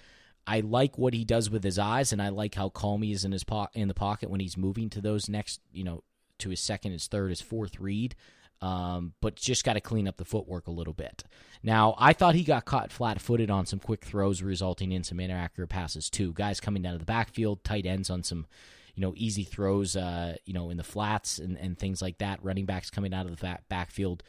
I 0.48 0.62
like 0.62 0.98
what 0.98 1.14
he 1.14 1.24
does 1.24 1.48
with 1.48 1.64
his 1.64 1.78
eyes, 1.78 2.12
and 2.12 2.20
I 2.20 2.30
like 2.30 2.56
how 2.56 2.70
calm 2.70 3.04
he 3.04 3.12
is 3.12 3.24
in 3.24 3.32
his 3.32 3.44
po- 3.44 3.68
in 3.76 3.88
the 3.88 3.94
pocket 3.94 4.32
when 4.32 4.40
he's 4.40 4.58
moving 4.58 4.90
to 4.90 5.02
those 5.02 5.30
next 5.30 5.62
you 5.72 5.84
know 5.84 6.04
to 6.40 6.50
his 6.50 6.60
second, 6.60 6.92
his 6.92 7.06
third, 7.06 7.30
his 7.30 7.42
fourth 7.42 7.80
read. 7.80 8.16
Um, 8.62 9.14
but 9.22 9.36
just 9.36 9.64
got 9.64 9.74
to 9.74 9.82
clean 9.82 10.08
up 10.08 10.18
the 10.18 10.26
footwork 10.26 10.68
a 10.68 10.72
little 10.72 10.94
bit. 10.94 11.24
Now, 11.62 11.96
I 11.98 12.14
thought 12.14 12.36
he 12.36 12.44
got 12.44 12.66
caught 12.66 12.92
flat 12.92 13.22
footed 13.22 13.52
on 13.52 13.66
some 13.66 13.80
quick 13.80 14.06
throws, 14.06 14.42
resulting 14.42 14.92
in 14.92 15.04
some 15.04 15.20
inaccurate 15.20 15.68
passes, 15.68 16.10
too. 16.10 16.32
Guys 16.34 16.60
coming 16.60 16.82
down 16.82 16.94
to 16.94 17.00
the 17.00 17.06
backfield, 17.06 17.64
tight 17.64 17.86
ends 17.86 18.10
on 18.10 18.24
some 18.24 18.48
you 18.96 19.02
know 19.02 19.14
easy 19.18 19.44
throws 19.44 19.96
uh, 19.96 20.36
you 20.46 20.54
know 20.54 20.70
in 20.70 20.78
the 20.78 20.84
flats 20.84 21.38
and, 21.38 21.58
and 21.58 21.78
things 21.78 22.02
like 22.02 22.18
that 22.20 22.44
running 22.44 22.66
backs 22.66 22.90
coming 22.90 23.14
out 23.14 23.26
of 23.26 23.38
the 23.38 23.60
backfield 23.68 24.24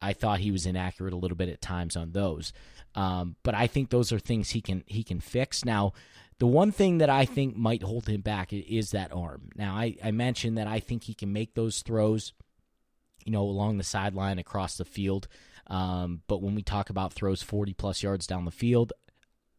i 0.00 0.14
thought 0.14 0.40
he 0.40 0.50
was 0.50 0.64
inaccurate 0.64 1.12
a 1.12 1.16
little 1.16 1.36
bit 1.36 1.50
at 1.50 1.60
times 1.60 1.94
on 1.94 2.12
those 2.12 2.54
um, 2.94 3.36
but 3.42 3.54
i 3.54 3.66
think 3.66 3.90
those 3.90 4.10
are 4.10 4.18
things 4.18 4.50
he 4.50 4.62
can 4.62 4.82
he 4.86 5.04
can 5.04 5.20
fix 5.20 5.62
now 5.62 5.92
the 6.38 6.46
one 6.46 6.70
thing 6.70 6.98
that 6.98 7.10
I 7.10 7.24
think 7.24 7.56
might 7.56 7.82
hold 7.82 8.06
him 8.06 8.20
back 8.20 8.52
is 8.52 8.92
that 8.92 9.12
arm. 9.12 9.50
Now, 9.56 9.74
I, 9.74 9.96
I 10.02 10.12
mentioned 10.12 10.56
that 10.56 10.68
I 10.68 10.78
think 10.78 11.04
he 11.04 11.14
can 11.14 11.32
make 11.32 11.54
those 11.54 11.82
throws 11.82 12.32
you 13.24 13.32
know, 13.32 13.42
along 13.42 13.78
the 13.78 13.84
sideline, 13.84 14.38
across 14.38 14.76
the 14.76 14.84
field. 14.84 15.28
Um, 15.66 16.22
but 16.26 16.42
when 16.42 16.54
we 16.54 16.62
talk 16.62 16.90
about 16.90 17.12
throws 17.12 17.42
40 17.42 17.74
plus 17.74 18.02
yards 18.02 18.26
down 18.26 18.44
the 18.44 18.50
field, 18.50 18.92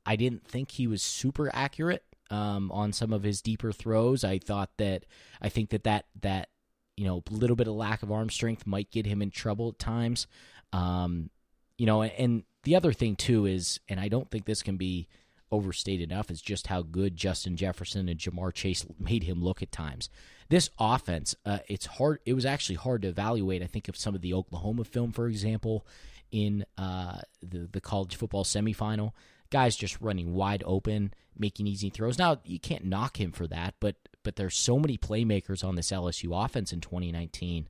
I 0.06 0.16
didn't 0.16 0.48
think 0.48 0.72
he 0.72 0.88
was 0.88 1.04
super 1.04 1.52
accurate 1.54 2.04
um, 2.32 2.72
on 2.72 2.94
some 2.94 3.14
of 3.14 3.24
his 3.24 3.42
deeper 3.42 3.72
throws. 3.72 4.24
I 4.24 4.40
thought 4.40 4.72
that 4.78 5.06
I 5.42 5.50
think 5.50 5.70
that 5.70 5.84
that 5.84 6.06
that 6.22 6.50
you 6.98 7.06
know 7.06 7.24
a 7.30 7.34
little 7.34 7.56
bit 7.56 7.68
of 7.68 7.76
lack 7.76 8.04
of 8.04 8.12
arm 8.12 8.30
strength 8.30 8.66
might 8.66 8.92
get 8.92 9.06
him 9.06 9.22
in 9.22 9.32
trouble 9.32 9.70
at 9.70 9.80
times. 9.80 10.28
Um, 10.74 11.30
you 11.78 11.86
know, 11.86 12.04
and 12.04 12.44
the 12.64 12.76
other 12.76 12.94
thing 12.94 13.16
too 13.16 13.46
is, 13.46 13.80
and 13.88 14.00
I 14.00 14.10
don't 14.10 14.30
think 14.30 14.46
this 14.46 14.62
can 14.62 14.78
be 14.78 15.08
overstated 15.52 16.12
enough, 16.12 16.30
is 16.30 16.42
just 16.42 16.68
how 16.68 16.82
good 16.82 17.16
Justin 17.16 17.56
Jefferson 17.56 18.10
and 18.10 18.20
Ja'Marr 18.20 18.54
Chase 18.54 18.86
made 19.00 19.24
him 19.24 19.44
look 19.44 19.62
at 19.64 19.72
times. 19.72 20.10
This 20.50 20.72
offense, 20.80 21.36
uh, 21.46 21.60
it's 21.68 21.86
hard. 21.86 22.20
It 22.26 22.34
was 22.34 22.46
actually 22.46 22.76
hard 22.76 23.04
to 23.04 23.08
evaluate. 23.08 23.62
I 23.62 23.68
think 23.68 23.88
of 23.88 23.96
some 23.96 24.16
of 24.16 24.22
the 24.22 24.34
Oklahoma 24.34 24.84
film, 24.84 25.12
for 25.12 25.28
example, 25.28 25.86
in 26.32 26.66
uh, 26.78 27.20
the 27.42 27.70
the 27.72 27.82
college 27.82 28.16
football 28.16 28.44
semifinal. 28.44 29.12
Guys 29.52 29.76
just 29.76 30.00
running 30.02 30.34
wide 30.34 30.64
open, 30.66 31.14
making 31.38 31.68
easy 31.68 31.90
throws. 31.90 32.18
Now 32.18 32.40
you 32.44 32.60
can't 32.60 32.86
knock 32.86 33.20
him 33.20 33.32
for 33.32 33.48
that, 33.48 33.76
but 33.80 33.96
but 34.24 34.36
there's 34.36 34.58
so 34.58 34.80
many 34.80 34.98
playmakers 34.98 35.64
on 35.64 35.76
this 35.76 35.92
LSU 35.92 36.46
offense 36.46 36.74
in 36.74 36.82
2019 36.82 37.70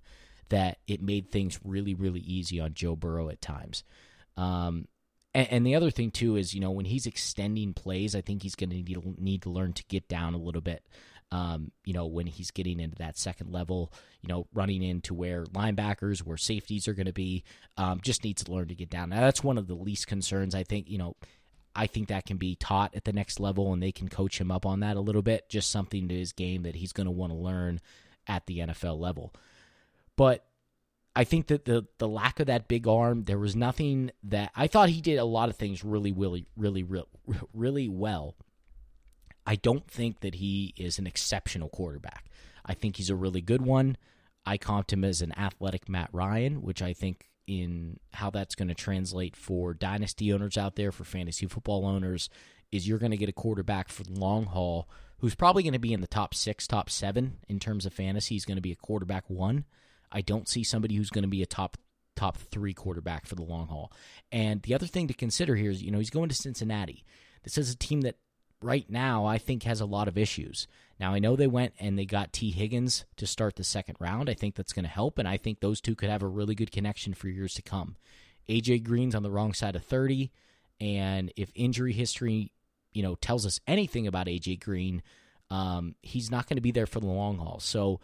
that 0.50 0.80
it 0.88 1.02
made 1.02 1.32
things 1.32 1.60
really 1.64 1.94
really 1.94 2.22
easy 2.22 2.60
on 2.62 2.74
Joe 2.74 2.96
Burrow 2.96 3.30
at 3.30 3.42
times. 3.42 3.84
Um, 4.38 4.88
and, 5.36 5.66
the 5.66 5.76
other 5.76 5.92
thing 5.92 6.12
too 6.12 6.38
is 6.38 6.54
you 6.54 6.62
know 6.62 6.72
when 6.72 6.86
he's 6.86 7.06
extending 7.06 7.74
plays, 7.74 8.16
I 8.16 8.22
think 8.22 8.42
he's 8.42 8.56
going 8.56 8.70
to 8.72 8.76
need 8.76 9.20
need 9.20 9.42
to 9.44 9.50
learn 9.50 9.74
to 9.74 9.84
get 9.88 10.08
down 10.08 10.34
a 10.34 10.38
little 10.38 10.62
bit. 10.62 10.84
Um, 11.32 11.72
you 11.86 11.94
know, 11.94 12.08
when 12.08 12.26
he's 12.26 12.50
getting 12.50 12.80
into 12.80 12.96
that 12.98 13.18
second 13.18 13.52
level, 13.52 13.94
you 14.22 14.30
know, 14.30 14.48
running 14.54 14.82
into 14.82 15.14
where 15.14 15.46
linebackers, 15.46 16.20
where 16.20 16.38
safeties 16.38 16.88
are 16.88 16.94
going 16.94 17.06
to 17.06 17.14
be, 17.14 17.44
um, 17.78 18.00
just 18.02 18.24
needs 18.24 18.44
to 18.44 18.52
learn 18.52 18.68
to 18.70 18.76
get 18.76 18.90
down. 18.90 19.10
Now, 19.10 19.22
that's 19.22 19.44
one 19.44 19.58
of 19.60 19.68
the 19.68 19.76
least 19.76 20.08
concerns. 20.08 20.56
I 20.56 20.64
think, 20.64 20.90
you 20.90 20.98
know, 20.98 21.16
I 21.76 21.88
think 21.88 22.08
that 22.08 22.26
can 22.26 22.38
be 22.38 22.56
taught 22.56 22.96
at 22.96 23.06
the 23.06 23.14
next 23.14 23.40
level 23.40 23.72
and 23.74 23.82
they 23.82 23.92
can 23.92 24.10
coach 24.10 24.40
him 24.42 24.52
up 24.52 24.66
on 24.66 24.80
that 24.80 24.98
a 24.98 25.02
little 25.02 25.22
bit. 25.22 25.50
Just 25.50 25.72
something 25.72 26.08
to 26.08 26.16
his 26.16 26.34
game 26.34 26.64
that 26.64 26.76
he's 26.76 26.94
going 26.94 27.06
to 27.06 27.12
want 27.12 27.32
to 27.32 27.38
learn 27.38 27.80
at 28.28 28.46
the 28.48 28.60
NFL 28.60 29.00
level. 29.00 29.34
But 30.16 30.46
I 31.16 31.24
think 31.24 31.48
that 31.48 31.66
the 31.66 31.86
the 31.98 32.08
lack 32.08 32.40
of 32.40 32.48
that 32.48 32.68
big 32.68 32.88
arm, 32.88 33.24
there 33.24 33.40
was 33.40 33.56
nothing 33.56 34.12
that 34.24 34.52
I 34.56 34.68
thought 34.68 34.90
he 34.90 35.02
did 35.02 35.18
a 35.18 35.26
lot 35.26 35.50
of 35.50 35.56
things 35.56 35.84
really, 35.84 36.12
really, 36.12 36.46
really, 36.56 36.84
really, 36.84 37.08
really 37.54 37.90
well. 37.90 38.36
I 39.50 39.56
don't 39.56 39.88
think 39.88 40.20
that 40.20 40.36
he 40.36 40.76
is 40.78 41.00
an 41.00 41.08
exceptional 41.08 41.70
quarterback. 41.70 42.26
I 42.64 42.76
think 42.76 42.98
he's 42.98 43.10
a 43.10 43.16
really 43.16 43.42
good 43.42 43.64
one. 43.64 43.98
I 44.46 44.60
comped 44.60 44.94
him 44.94 45.04
as 45.04 45.24
an 45.24 45.36
athletic 45.36 45.90
Matt 45.90 46.12
Ryan, 46.14 46.62
which 46.62 46.84
I 46.84 46.94
think 46.94 47.30
in 47.48 48.00
how 48.14 48.30
that's 48.30 48.54
going 48.54 48.68
to 48.68 48.76
translate 48.76 49.36
for 49.36 49.74
dynasty 49.74 50.32
owners 50.32 50.56
out 50.56 50.76
there, 50.76 50.92
for 50.92 51.04
fantasy 51.04 51.48
football 51.48 51.88
owners, 51.88 52.30
is 52.72 52.88
you're 52.88 53.00
going 53.00 53.10
to 53.10 53.18
get 53.18 53.28
a 53.28 53.34
quarterback 53.34 53.90
for 53.90 54.04
the 54.04 54.20
long 54.20 54.46
haul 54.46 54.88
who's 55.18 55.34
probably 55.34 55.64
going 55.64 55.74
to 55.74 55.80
be 55.80 55.94
in 55.94 56.02
the 56.02 56.06
top 56.06 56.36
six, 56.36 56.68
top 56.68 56.88
seven 56.88 57.40
in 57.48 57.60
terms 57.60 57.88
of 57.88 57.94
fantasy. 57.94 58.36
He's 58.36 58.46
going 58.46 58.58
to 58.58 58.62
be 58.62 58.72
a 58.72 58.76
quarterback 58.76 59.28
one. 59.32 59.66
I 60.12 60.22
don't 60.22 60.48
see 60.48 60.64
somebody 60.64 60.94
who's 60.94 61.10
going 61.10 61.24
to 61.24 61.28
be 61.28 61.42
a 61.42 61.48
top 61.48 61.76
top 62.16 62.38
three 62.38 62.76
quarterback 62.76 63.26
for 63.26 63.34
the 63.34 63.42
long 63.42 63.66
haul. 63.66 63.92
And 64.32 64.62
the 64.62 64.76
other 64.76 64.86
thing 64.86 65.08
to 65.08 65.14
consider 65.16 65.56
here 65.56 65.72
is, 65.72 65.82
you 65.82 65.90
know, 65.90 65.98
he's 65.98 66.12
going 66.12 66.30
to 66.30 66.36
Cincinnati. 66.36 67.04
This 67.42 67.58
is 67.58 67.72
a 67.72 67.76
team 67.76 68.02
that 68.02 68.18
right 68.62 68.90
now 68.90 69.26
I 69.26 69.38
think 69.38 69.64
has 69.64 69.82
a 69.82 69.86
lot 69.86 70.08
of 70.08 70.18
issues. 70.18 70.68
Now 71.00 71.14
I 71.14 71.20
know 71.20 71.36
they 71.36 71.48
went 71.48 71.74
and 71.80 71.98
they 71.98 72.06
got 72.06 72.34
Tee 72.34 72.52
Higgins 72.52 73.06
to 73.18 73.26
start 73.26 73.56
the 73.56 73.64
second 73.64 73.96
round. 74.00 74.30
I 74.30 74.34
think 74.34 74.56
that's 74.56 74.74
going 74.74 74.86
to 74.86 74.90
help, 74.90 75.18
and 75.18 75.28
I 75.28 75.38
think 75.38 75.60
those 75.60 75.82
two 75.82 75.96
could 75.96 76.10
have 76.10 76.24
a 76.24 76.28
really 76.28 76.56
good 76.56 76.72
connection 76.72 77.14
for 77.14 77.30
years 77.30 77.54
to 77.56 77.62
come. 77.62 77.96
AJ 78.50 78.84
Green's 78.84 79.16
on 79.16 79.24
the 79.24 79.32
wrong 79.32 79.54
side 79.54 79.76
of 79.76 79.84
thirty, 79.84 80.32
and 80.80 81.32
if 81.36 81.52
injury 81.56 81.94
history, 81.94 82.52
you 82.94 83.04
know, 83.04 83.16
tells 83.16 83.46
us 83.46 83.60
anything 83.68 84.08
about 84.08 84.28
AJ 84.28 84.60
Green, 84.62 85.02
um, 85.50 85.96
he's 86.02 86.32
not 86.32 86.48
going 86.48 86.58
to 86.58 86.62
be 86.62 86.72
there 86.72 86.88
for 86.88 87.00
the 87.00 87.08
long 87.08 87.38
haul. 87.38 87.60
So 87.60 88.00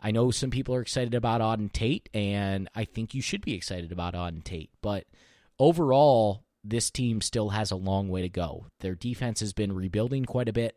I 0.00 0.10
know 0.10 0.30
some 0.30 0.50
people 0.50 0.74
are 0.74 0.82
excited 0.82 1.14
about 1.14 1.40
Auden 1.40 1.72
Tate, 1.72 2.08
and 2.12 2.68
I 2.74 2.84
think 2.84 3.14
you 3.14 3.22
should 3.22 3.44
be 3.44 3.54
excited 3.54 3.92
about 3.92 4.14
Auden 4.14 4.42
Tate. 4.42 4.70
But 4.80 5.06
overall, 5.58 6.42
this 6.64 6.90
team 6.90 7.20
still 7.20 7.50
has 7.50 7.70
a 7.70 7.76
long 7.76 8.08
way 8.08 8.22
to 8.22 8.28
go. 8.28 8.66
Their 8.80 8.94
defense 8.94 9.40
has 9.40 9.52
been 9.52 9.72
rebuilding 9.72 10.24
quite 10.24 10.48
a 10.48 10.52
bit. 10.52 10.76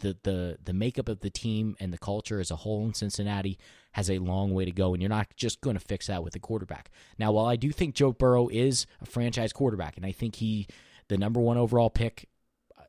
The, 0.00 0.16
the 0.24 0.58
the 0.64 0.72
makeup 0.72 1.08
of 1.08 1.20
the 1.20 1.30
team 1.30 1.76
and 1.78 1.92
the 1.92 1.98
culture 1.98 2.40
as 2.40 2.50
a 2.50 2.56
whole 2.56 2.84
in 2.84 2.94
Cincinnati 2.94 3.58
has 3.92 4.10
a 4.10 4.18
long 4.18 4.52
way 4.52 4.64
to 4.64 4.72
go, 4.72 4.92
and 4.92 5.00
you're 5.00 5.08
not 5.08 5.28
just 5.36 5.60
going 5.60 5.74
to 5.76 5.80
fix 5.80 6.08
that 6.08 6.24
with 6.24 6.34
a 6.34 6.40
quarterback. 6.40 6.90
Now, 7.16 7.30
while 7.30 7.46
I 7.46 7.54
do 7.54 7.70
think 7.70 7.94
Joe 7.94 8.12
Burrow 8.12 8.48
is 8.48 8.86
a 9.00 9.06
franchise 9.06 9.52
quarterback, 9.52 9.96
and 9.96 10.04
I 10.04 10.10
think 10.10 10.36
he, 10.36 10.66
the 11.06 11.16
number 11.16 11.38
one 11.38 11.58
overall 11.58 11.90
pick, 11.90 12.28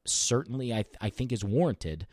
certainly 0.05 0.73
I 0.73 0.85
I 0.99 1.09
think 1.09 1.31
is 1.31 1.43
warranted. 1.43 2.07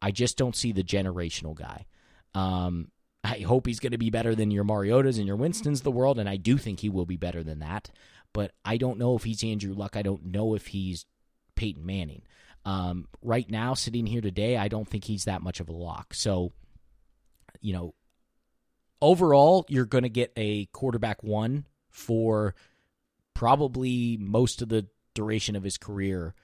I 0.00 0.10
just 0.10 0.36
don't 0.36 0.56
see 0.56 0.72
the 0.72 0.82
generational 0.82 1.54
guy. 1.54 1.86
Um, 2.34 2.88
I 3.22 3.38
hope 3.38 3.68
he's 3.68 3.78
going 3.78 3.92
to 3.92 3.98
be 3.98 4.10
better 4.10 4.34
than 4.34 4.50
your 4.50 4.64
Mariotas 4.64 5.18
and 5.18 5.26
your 5.26 5.36
Winstons 5.36 5.82
the 5.82 5.92
world, 5.92 6.18
and 6.18 6.28
I 6.28 6.36
do 6.36 6.58
think 6.58 6.80
he 6.80 6.88
will 6.88 7.06
be 7.06 7.16
better 7.16 7.44
than 7.44 7.60
that. 7.60 7.90
But 8.32 8.52
I 8.64 8.76
don't 8.76 8.98
know 8.98 9.16
if 9.16 9.24
he's 9.24 9.44
Andrew 9.44 9.74
Luck. 9.74 9.96
I 9.96 10.02
don't 10.02 10.26
know 10.26 10.54
if 10.54 10.68
he's 10.68 11.06
Peyton 11.54 11.84
Manning. 11.84 12.22
Um, 12.64 13.08
right 13.22 13.50
now, 13.50 13.74
sitting 13.74 14.06
here 14.06 14.20
today, 14.20 14.56
I 14.56 14.68
don't 14.68 14.88
think 14.88 15.04
he's 15.04 15.24
that 15.24 15.42
much 15.42 15.60
of 15.60 15.68
a 15.68 15.72
lock. 15.72 16.14
So, 16.14 16.52
you 17.60 17.72
know, 17.72 17.94
overall, 19.00 19.66
you're 19.68 19.84
going 19.84 20.04
to 20.04 20.08
get 20.08 20.32
a 20.36 20.66
quarterback 20.66 21.22
one 21.22 21.66
for 21.90 22.54
probably 23.34 24.16
most 24.18 24.62
of 24.62 24.68
the 24.68 24.86
duration 25.14 25.56
of 25.56 25.64
his 25.64 25.76
career 25.76 26.34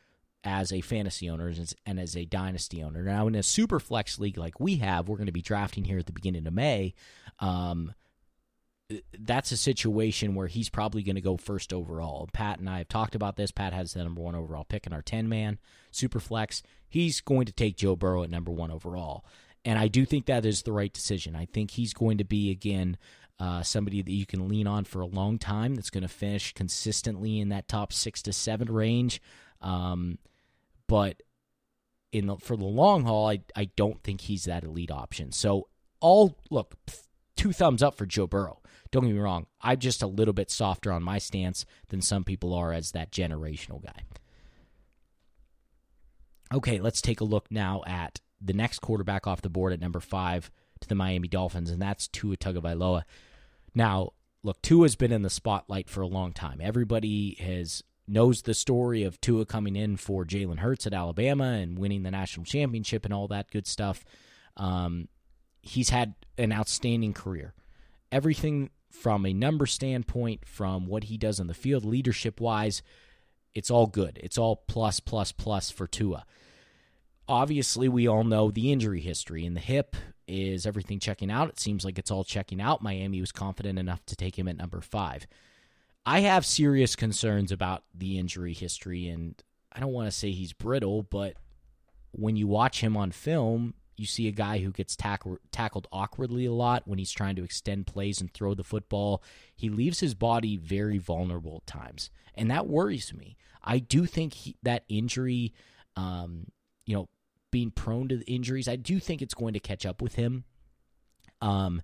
as 0.45 0.73
a 0.73 0.81
fantasy 0.81 1.29
owner 1.29 1.53
and 1.87 2.01
as 2.01 2.17
a 2.17 2.25
dynasty 2.25 2.83
owner. 2.83 3.03
Now, 3.03 3.27
in 3.27 3.35
a 3.35 3.43
super 3.43 3.81
flex 3.81 4.19
league 4.19 4.39
like 4.39 4.61
we 4.61 4.77
have, 4.77 5.09
we're 5.09 5.17
going 5.17 5.27
to 5.27 5.33
be 5.33 5.43
drafting 5.43 5.85
here 5.85 5.99
at 5.99 6.07
the 6.07 6.13
beginning 6.13 6.47
of 6.47 6.53
May. 6.53 6.95
Um, 7.41 7.93
that's 9.19 9.53
a 9.53 9.57
situation 9.57 10.35
where 10.35 10.47
he's 10.47 10.71
probably 10.71 11.03
going 11.03 11.17
to 11.17 11.21
go 11.21 11.37
first 11.37 11.73
overall. 11.73 12.29
Pat 12.33 12.59
and 12.59 12.71
I 12.71 12.79
have 12.79 12.89
talked 12.89 13.15
about 13.15 13.37
this. 13.37 13.51
Pat 13.51 13.73
has 13.73 13.93
the 13.93 14.03
number 14.03 14.21
one 14.21 14.35
overall 14.35 14.65
pick 14.65 14.87
in 14.87 14.93
our 14.93 15.03
10 15.03 15.29
man 15.29 15.59
super 15.91 16.21
flex. 16.21 16.63
He's 16.89 17.21
going 17.21 17.47
to 17.47 17.53
take 17.53 17.77
Joe 17.77 17.97
Burrow 17.97 18.23
at 18.23 18.31
number 18.31 18.51
one 18.51 18.71
overall. 18.71 19.25
And 19.65 19.79
I 19.79 19.89
do 19.89 20.07
think 20.07 20.27
that 20.27 20.47
is 20.47 20.63
the 20.63 20.73
right 20.73 20.93
decision. 20.93 21.37
I 21.37 21.47
think 21.47 21.73
he's 21.73 21.93
going 21.93 22.19
to 22.19 22.25
be, 22.25 22.51
again, 22.51 22.97
uh, 23.39 23.63
somebody 23.63 24.01
that 24.01 24.13
you 24.13 24.25
can 24.25 24.49
lean 24.49 24.67
on 24.67 24.85
for 24.85 25.01
a 25.01 25.07
long 25.07 25.39
time 25.39 25.75
that's 25.75 25.91
going 25.91 26.03
to 26.03 26.09
finish 26.09 26.55
consistently 26.55 27.41
in 27.41 27.51
that 27.51 27.69
top 27.69 27.93
six 27.93 28.23
to 28.23 28.33
seven 28.33 28.73
range. 28.73 29.21
Um, 29.61 30.19
but 30.87 31.23
in 32.13 32.27
the, 32.27 32.37
for 32.37 32.57
the 32.57 32.65
long 32.65 33.05
haul, 33.05 33.29
I 33.29 33.41
I 33.55 33.67
don't 33.77 34.03
think 34.03 34.23
he's 34.23 34.45
that 34.45 34.65
elite 34.65 34.91
option. 34.91 35.33
So 35.33 35.69
all 36.01 36.37
look, 36.51 36.75
two 37.37 37.53
thumbs 37.53 37.83
up 37.83 37.97
for 37.97 38.07
Joe 38.07 38.27
Burrow. 38.27 38.61
Don't 38.91 39.05
get 39.05 39.13
me 39.13 39.19
wrong, 39.19 39.47
I'm 39.61 39.79
just 39.79 40.03
a 40.03 40.07
little 40.07 40.35
bit 40.35 40.51
softer 40.51 40.93
on 40.93 41.03
my 41.03 41.19
stance 41.19 41.65
than 41.89 42.01
some 42.01 42.25
people 42.25 42.55
are 42.55 42.73
as 42.73 42.93
that 42.93 43.13
generational 43.13 43.83
guy. 43.83 44.05
Okay, 46.53 46.81
let's 46.81 47.03
take 47.03 47.21
a 47.21 47.25
look 47.25 47.47
now 47.51 47.83
at 47.87 48.21
the 48.41 48.55
next 48.55 48.79
quarterback 48.79 49.27
off 49.27 49.43
the 49.43 49.51
board 49.51 49.73
at 49.73 49.81
number 49.81 50.01
five 50.01 50.51
to 50.81 50.89
the 50.89 50.95
Miami 50.95 51.29
Dolphins, 51.29 51.71
and 51.71 51.83
that's 51.83 52.09
Tua 52.09 52.37
Tagovailoa. 52.37 53.03
Now, 53.75 54.13
look, 54.43 54.63
Tua's 54.63 54.97
been 54.97 55.13
in 55.13 55.23
the 55.23 55.31
spotlight 55.31 55.89
for 55.91 56.01
a 56.01 56.07
long 56.07 56.33
time. 56.33 56.61
Everybody 56.63 57.37
has 57.41 57.83
knows 58.07 58.43
the 58.43 58.55
story 58.55 59.03
of 59.03 59.21
Tua 59.21 59.45
coming 59.45 59.77
in 59.77 59.97
for 59.99 60.25
Jalen 60.25 60.61
Hurts 60.61 60.87
at 60.87 60.95
Alabama 60.95 61.45
and 61.45 61.79
winning 61.79 62.03
the 62.03 62.11
national 62.11 62.47
championship 62.47 63.05
and 63.05 63.13
all 63.13 63.29
that 63.29 63.51
good 63.51 63.67
stuff. 63.67 64.03
Um, 64.57 65.09
he's 65.61 65.91
had 65.91 66.15
an 66.39 66.53
outstanding 66.53 67.13
career. 67.13 67.53
Everything 68.11 68.71
from 68.91 69.27
a 69.27 69.33
number 69.33 69.67
standpoint, 69.67 70.47
from 70.47 70.87
what 70.87 71.05
he 71.05 71.17
does 71.17 71.41
on 71.41 71.47
the 71.47 71.55
field, 71.55 71.85
leadership 71.85 72.41
wise, 72.41 72.83
it's 73.55 73.71
all 73.71 73.87
good. 73.87 74.19
It's 74.23 74.39
all 74.39 74.57
plus, 74.57 75.01
plus, 75.01 75.33
plus 75.33 75.71
for 75.71 75.87
Tua. 75.87 76.25
Obviously, 77.27 77.89
we 77.89 78.09
all 78.09 78.25
know 78.25 78.51
the 78.51 78.73
injury 78.73 79.01
history. 79.01 79.45
In 79.45 79.55
the 79.55 79.61
hip, 79.61 79.97
is 80.27 80.67
everything 80.67 80.99
checking 80.99 81.31
out? 81.31 81.49
It 81.49 81.61
seems 81.61 81.85
like 81.85 81.99
it's 81.99 82.11
all 82.11 82.25
checking 82.25 82.61
out. 82.61 82.83
Miami 82.83 83.21
was 83.21 83.33
confident 83.33 83.79
enough 83.79 84.05
to 84.07 84.17
take 84.17 84.39
him 84.39 84.49
at 84.49 84.57
number 84.57 84.81
five. 84.81 85.27
I 86.07 86.21
have 86.21 86.47
serious 86.47 86.97
concerns 86.97 87.53
about 87.53 87.85
the 87.95 88.19
injury 88.19 88.55
history, 88.55 89.09
and 89.09 89.35
I 89.73 89.81
don't 89.81 89.93
want 89.93 90.07
to 90.07 90.17
say 90.17 90.31
he's 90.31 90.53
brittle, 90.53 91.03
but 91.03 91.35
when 92.13 92.37
you 92.37 92.47
watch 92.47 92.81
him 92.81 92.97
on 92.97 93.11
film, 93.11 93.75
you 93.99 94.07
see 94.07 94.29
a 94.29 94.33
guy 94.33 94.59
who 94.59 94.71
gets 94.71 94.97
tack- 94.97 95.25
tackled 95.51 95.87
awkwardly 95.93 96.47
a 96.47 96.53
lot 96.53 96.87
when 96.87 96.99
he's 96.99 97.11
trying 97.11 97.37
to 97.37 97.45
extend 97.45 97.87
plays 97.87 98.21
and 98.21 98.33
throw 98.33 98.55
the 98.55 98.65
football. 98.65 99.23
He 99.57 99.69
leaves 99.69 100.01
his 100.01 100.15
body 100.15 100.57
very 100.57 100.99
vulnerable 100.99 101.63
at 101.63 101.67
times, 101.67 102.11
and 102.35 102.51
that 102.51 102.67
worries 102.67 103.13
me. 103.15 103.37
I 103.63 103.79
do 103.79 104.07
think 104.07 104.35
he, 104.35 104.57
that 104.63 104.85
injury, 104.89 105.53
um, 105.97 106.47
you 106.87 106.95
know, 106.95 107.09
being 107.51 107.71
prone 107.71 108.09
to 108.09 108.21
injuries, 108.31 108.69
I 108.69 108.77
do 108.77 108.99
think 109.01 109.23
it's 109.23 109.35
going 109.35 109.55
to 109.55 109.61
catch 109.61 109.87
up 109.87 110.03
with 110.03 110.15
him. 110.15 110.45
Um, 111.41 111.83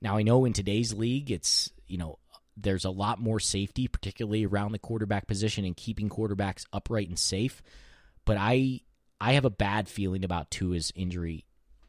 Now 0.00 0.16
I 0.16 0.22
know 0.22 0.44
in 0.44 0.52
today's 0.52 0.92
league, 0.92 1.30
it's 1.30 1.70
you 1.86 1.98
know 1.98 2.18
there's 2.56 2.84
a 2.84 2.90
lot 2.90 3.20
more 3.20 3.40
safety, 3.40 3.88
particularly 3.88 4.44
around 4.46 4.72
the 4.72 4.78
quarterback 4.78 5.26
position 5.26 5.64
and 5.64 5.76
keeping 5.76 6.08
quarterbacks 6.08 6.64
upright 6.72 7.08
and 7.08 7.18
safe. 7.18 7.62
But 8.24 8.36
I 8.38 8.80
I 9.20 9.32
have 9.34 9.44
a 9.44 9.50
bad 9.50 9.88
feeling 9.88 10.24
about 10.24 10.50
Tua's 10.50 10.92
injury 10.94 11.44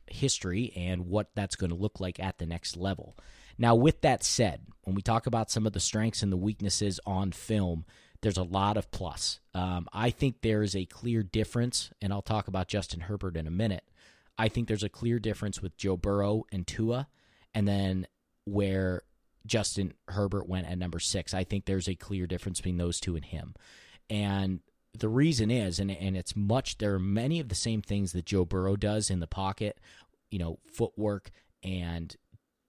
history 0.10 0.74
and 0.76 1.08
what 1.08 1.30
that's 1.36 1.56
going 1.56 1.70
to 1.70 1.76
look 1.76 2.00
like 2.00 2.20
at 2.20 2.38
the 2.38 2.46
next 2.46 2.78
level. 2.78 3.18
Now, 3.58 3.76
with 3.76 4.02
that 4.02 4.24
said, 4.24 4.62
when 4.84 4.96
we 4.96 5.02
talk 5.02 5.28
about 5.28 5.50
some 5.50 5.66
of 5.66 5.74
the 5.74 5.80
strengths 5.80 6.22
and 6.22 6.32
the 6.32 6.38
weaknesses 6.38 7.00
on 7.06 7.32
film, 7.32 7.86
there's 8.22 8.38
a 8.38 8.44
lot 8.44 8.78
of 8.78 8.92
plus. 8.92 9.40
Um, 9.54 9.88
I 9.94 10.10
think 10.10 10.42
there 10.42 10.64
is 10.64 10.76
a 10.76 10.86
clear 10.86 11.24
difference, 11.24 11.92
and 12.02 12.14
I'll 12.14 12.22
talk 12.22 12.48
about 12.48 12.68
Justin 12.68 13.02
Herbert 13.02 13.38
in 13.38 13.48
a 13.48 13.52
minute. 13.52 13.84
I 14.38 14.48
think 14.50 14.68
there's 14.68 14.84
a 14.84 14.90
clear 14.90 15.20
difference 15.20 15.62
with 15.62 15.78
Joe 15.78 15.98
Burrow 15.98 16.44
and 16.52 16.66
Tua, 16.66 17.08
and 17.54 17.68
then 17.68 18.08
where 18.46 19.02
Justin 19.46 19.94
Herbert 20.08 20.48
went 20.48 20.68
at 20.68 20.78
number 20.78 21.00
six. 21.00 21.34
I 21.34 21.44
think 21.44 21.66
there's 21.66 21.88
a 21.88 21.96
clear 21.96 22.28
difference 22.28 22.60
between 22.60 22.78
those 22.78 23.00
two 23.00 23.16
and 23.16 23.26
him. 23.26 23.56
And 24.10 24.60
the 25.00 25.10
reason 25.10 25.52
is, 25.52 25.80
and, 25.80 25.92
and 25.92 26.16
it's 26.18 26.36
much, 26.36 26.78
there 26.78 26.94
are 26.94 27.00
many 27.00 27.40
of 27.40 27.50
the 27.50 27.56
same 27.56 27.82
things 27.82 28.12
that 28.14 28.26
Joe 28.26 28.46
Burrow 28.46 28.76
does 28.76 29.10
in 29.10 29.20
the 29.20 29.28
pocket, 29.28 29.80
you 30.30 30.40
know, 30.40 30.60
footwork 30.72 31.32
and 31.64 32.16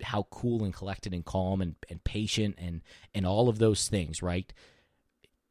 how 0.02 0.26
cool 0.30 0.64
and 0.64 0.72
collected 0.72 1.12
and 1.12 1.24
calm 1.24 1.60
and, 1.60 1.74
and 1.90 2.02
patient 2.04 2.54
and, 2.58 2.82
and 3.14 3.26
all 3.26 3.48
of 3.48 3.58
those 3.58 3.88
things, 3.88 4.22
right? 4.22 4.52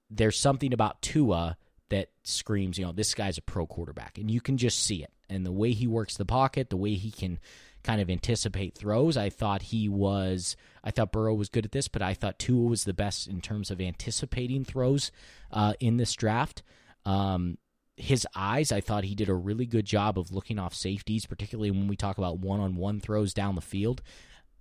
There's 0.09 0.39
something 0.39 0.73
about 0.73 1.01
Tua 1.01 1.57
that 1.89 2.09
screams, 2.23 2.77
you 2.77 2.85
know, 2.85 2.91
this 2.91 3.13
guy's 3.13 3.37
a 3.37 3.41
pro 3.41 3.65
quarterback, 3.65 4.17
and 4.17 4.29
you 4.29 4.41
can 4.41 4.57
just 4.57 4.79
see 4.79 5.03
it. 5.03 5.11
And 5.29 5.45
the 5.45 5.51
way 5.51 5.73
he 5.73 5.87
works 5.87 6.15
the 6.15 6.25
pocket, 6.25 6.69
the 6.69 6.77
way 6.77 6.93
he 6.93 7.11
can 7.11 7.39
kind 7.87 8.01
of 8.01 8.09
anticipate 8.09 8.75
throws, 8.75 9.15
I 9.15 9.29
thought 9.29 9.61
he 9.61 9.87
was. 9.87 10.57
I 10.83 10.91
thought 10.91 11.13
Burrow 11.13 11.33
was 11.33 11.47
good 11.47 11.63
at 11.63 11.71
this, 11.71 11.87
but 11.87 12.01
I 12.01 12.13
thought 12.13 12.37
Tua 12.37 12.67
was 12.67 12.83
the 12.83 12.93
best 12.93 13.27
in 13.27 13.39
terms 13.39 13.71
of 13.71 13.79
anticipating 13.79 14.65
throws 14.65 15.09
uh, 15.51 15.73
in 15.79 15.95
this 15.95 16.13
draft. 16.13 16.63
Um, 17.05 17.57
his 17.95 18.27
eyes, 18.35 18.73
I 18.73 18.81
thought 18.81 19.05
he 19.05 19.15
did 19.15 19.29
a 19.29 19.33
really 19.33 19.65
good 19.65 19.85
job 19.85 20.19
of 20.19 20.33
looking 20.33 20.59
off 20.59 20.73
safeties, 20.73 21.25
particularly 21.25 21.71
when 21.71 21.87
we 21.87 21.95
talk 21.95 22.17
about 22.17 22.39
one 22.39 22.59
on 22.59 22.75
one 22.75 22.99
throws 22.99 23.33
down 23.33 23.55
the 23.55 23.61
field. 23.61 24.01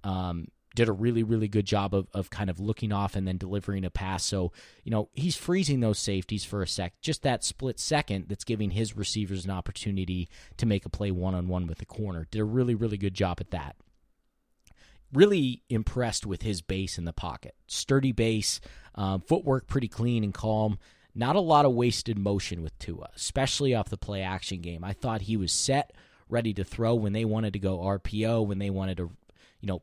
Um, 0.05 0.47
did 0.77 0.89
a 0.89 0.93
really, 0.93 1.25
really 1.25 1.49
good 1.49 1.67
job 1.67 1.95
of, 1.95 2.07
of 2.15 2.31
kind 2.31 2.49
of 2.49 2.61
looking 2.61 2.93
off 2.93 3.17
and 3.17 3.27
then 3.27 3.39
delivering 3.39 3.85
a 3.85 3.91
pass. 3.91 4.25
So, 4.25 4.53
you 4.85 4.91
know, 4.93 5.09
he's 5.15 5.35
freezing 5.35 5.81
those 5.81 5.99
safeties 5.99 6.45
for 6.45 6.63
a 6.63 6.69
sec, 6.69 7.01
just 7.01 7.23
that 7.23 7.43
split 7.43 7.81
second 7.81 8.27
that's 8.29 8.45
giving 8.45 8.71
his 8.71 8.97
receivers 8.97 9.45
an 9.45 9.51
opportunity 9.51 10.29
to 10.59 10.67
make 10.67 10.85
a 10.87 10.91
play 10.91 11.11
one 11.11 11.35
on 11.35 11.49
one 11.49 11.67
with 11.67 11.79
the 11.79 11.87
corner. 11.87 12.29
Did 12.31 12.41
a 12.41 12.45
really, 12.45 12.77
really 12.77 12.99
good 12.99 13.15
job 13.15 13.39
at 13.41 13.51
that. 13.51 13.75
Really 15.13 15.63
impressed 15.69 16.27
with 16.27 16.43
his 16.43 16.63
base 16.63 16.99
in 16.99 17.05
the 17.05 17.13
pocket. 17.13 17.55
Sturdy 17.67 18.13
base, 18.13 18.61
um, 18.95 19.23
footwork 19.23 19.67
pretty 19.67 19.89
clean 19.89 20.23
and 20.23 20.35
calm. 20.35 20.79
Not 21.15 21.37
a 21.37 21.41
lot 21.41 21.65
of 21.65 21.73
wasted 21.73 22.19
motion 22.19 22.63
with 22.63 22.79
Tua, 22.79 23.09
especially 23.17 23.75
off 23.75 23.89
the 23.89 23.97
play 23.97 24.21
action 24.21 24.61
game. 24.61 24.85
I 24.85 24.93
thought 24.93 25.23
he 25.23 25.39
was 25.39 25.51
set, 25.51 25.95
ready 26.29 26.53
to 26.53 26.65
throw 26.65 26.95
when 26.95 27.15
they 27.15 27.25
wanted 27.25 27.55
to 27.55 27.59
go 27.59 27.79
RPO, 27.79 28.47
when 28.47 28.59
they 28.59 28.69
wanted 28.69 28.99
to, 28.99 29.11
you 29.61 29.67
know, 29.67 29.81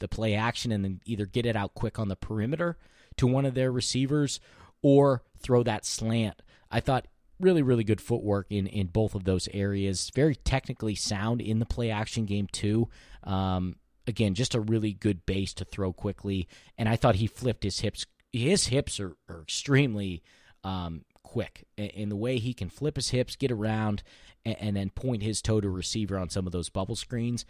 the 0.00 0.08
play 0.08 0.34
action 0.34 0.72
and 0.72 0.84
then 0.84 1.00
either 1.04 1.26
get 1.26 1.46
it 1.46 1.56
out 1.56 1.74
quick 1.74 1.98
on 1.98 2.08
the 2.08 2.16
perimeter 2.16 2.76
to 3.16 3.26
one 3.26 3.46
of 3.46 3.54
their 3.54 3.72
receivers 3.72 4.40
or 4.82 5.22
throw 5.38 5.62
that 5.62 5.84
slant. 5.84 6.42
I 6.70 6.80
thought 6.80 7.06
really, 7.40 7.62
really 7.62 7.84
good 7.84 8.00
footwork 8.00 8.46
in, 8.50 8.66
in 8.66 8.88
both 8.88 9.14
of 9.14 9.24
those 9.24 9.48
areas. 9.52 10.10
Very 10.14 10.36
technically 10.36 10.94
sound 10.94 11.40
in 11.40 11.58
the 11.58 11.66
play 11.66 11.90
action 11.90 12.24
game, 12.24 12.46
too. 12.50 12.88
Um, 13.24 13.76
again, 14.06 14.34
just 14.34 14.54
a 14.54 14.60
really 14.60 14.92
good 14.92 15.26
base 15.26 15.52
to 15.54 15.64
throw 15.64 15.92
quickly. 15.92 16.48
And 16.78 16.88
I 16.88 16.96
thought 16.96 17.16
he 17.16 17.26
flipped 17.26 17.64
his 17.64 17.80
hips. 17.80 18.06
His 18.32 18.66
hips 18.66 19.00
are, 19.00 19.16
are 19.28 19.42
extremely 19.42 20.22
um, 20.64 21.04
quick 21.22 21.64
in 21.76 22.08
the 22.08 22.16
way 22.16 22.38
he 22.38 22.54
can 22.54 22.68
flip 22.68 22.96
his 22.96 23.10
hips, 23.10 23.36
get 23.36 23.52
around, 23.52 24.02
and, 24.44 24.56
and 24.60 24.76
then 24.76 24.90
point 24.90 25.22
his 25.22 25.42
toe 25.42 25.60
to 25.60 25.68
receiver 25.68 26.18
on 26.18 26.28
some 26.28 26.46
of 26.46 26.52
those 26.52 26.68
bubble 26.68 26.96
screens 26.96 27.44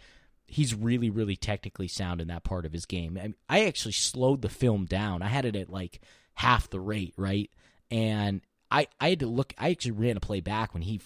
he's 0.47 0.73
really 0.73 1.09
really 1.09 1.35
technically 1.35 1.87
sound 1.87 2.21
in 2.21 2.27
that 2.29 2.43
part 2.43 2.65
of 2.65 2.73
his 2.73 2.85
game. 2.85 3.19
I, 3.21 3.33
I 3.49 3.65
actually 3.65 3.93
slowed 3.93 4.41
the 4.41 4.49
film 4.49 4.85
down. 4.85 5.21
I 5.21 5.27
had 5.27 5.45
it 5.45 5.55
at 5.55 5.69
like 5.69 6.01
half 6.35 6.69
the 6.69 6.79
rate, 6.79 7.13
right? 7.17 7.51
And 7.91 8.41
I 8.71 8.87
I 8.99 9.09
had 9.09 9.19
to 9.19 9.27
look. 9.27 9.53
I 9.57 9.71
actually 9.71 9.91
ran 9.91 10.17
a 10.17 10.21
play 10.21 10.41
back 10.41 10.73
when 10.73 10.83
he 10.83 11.01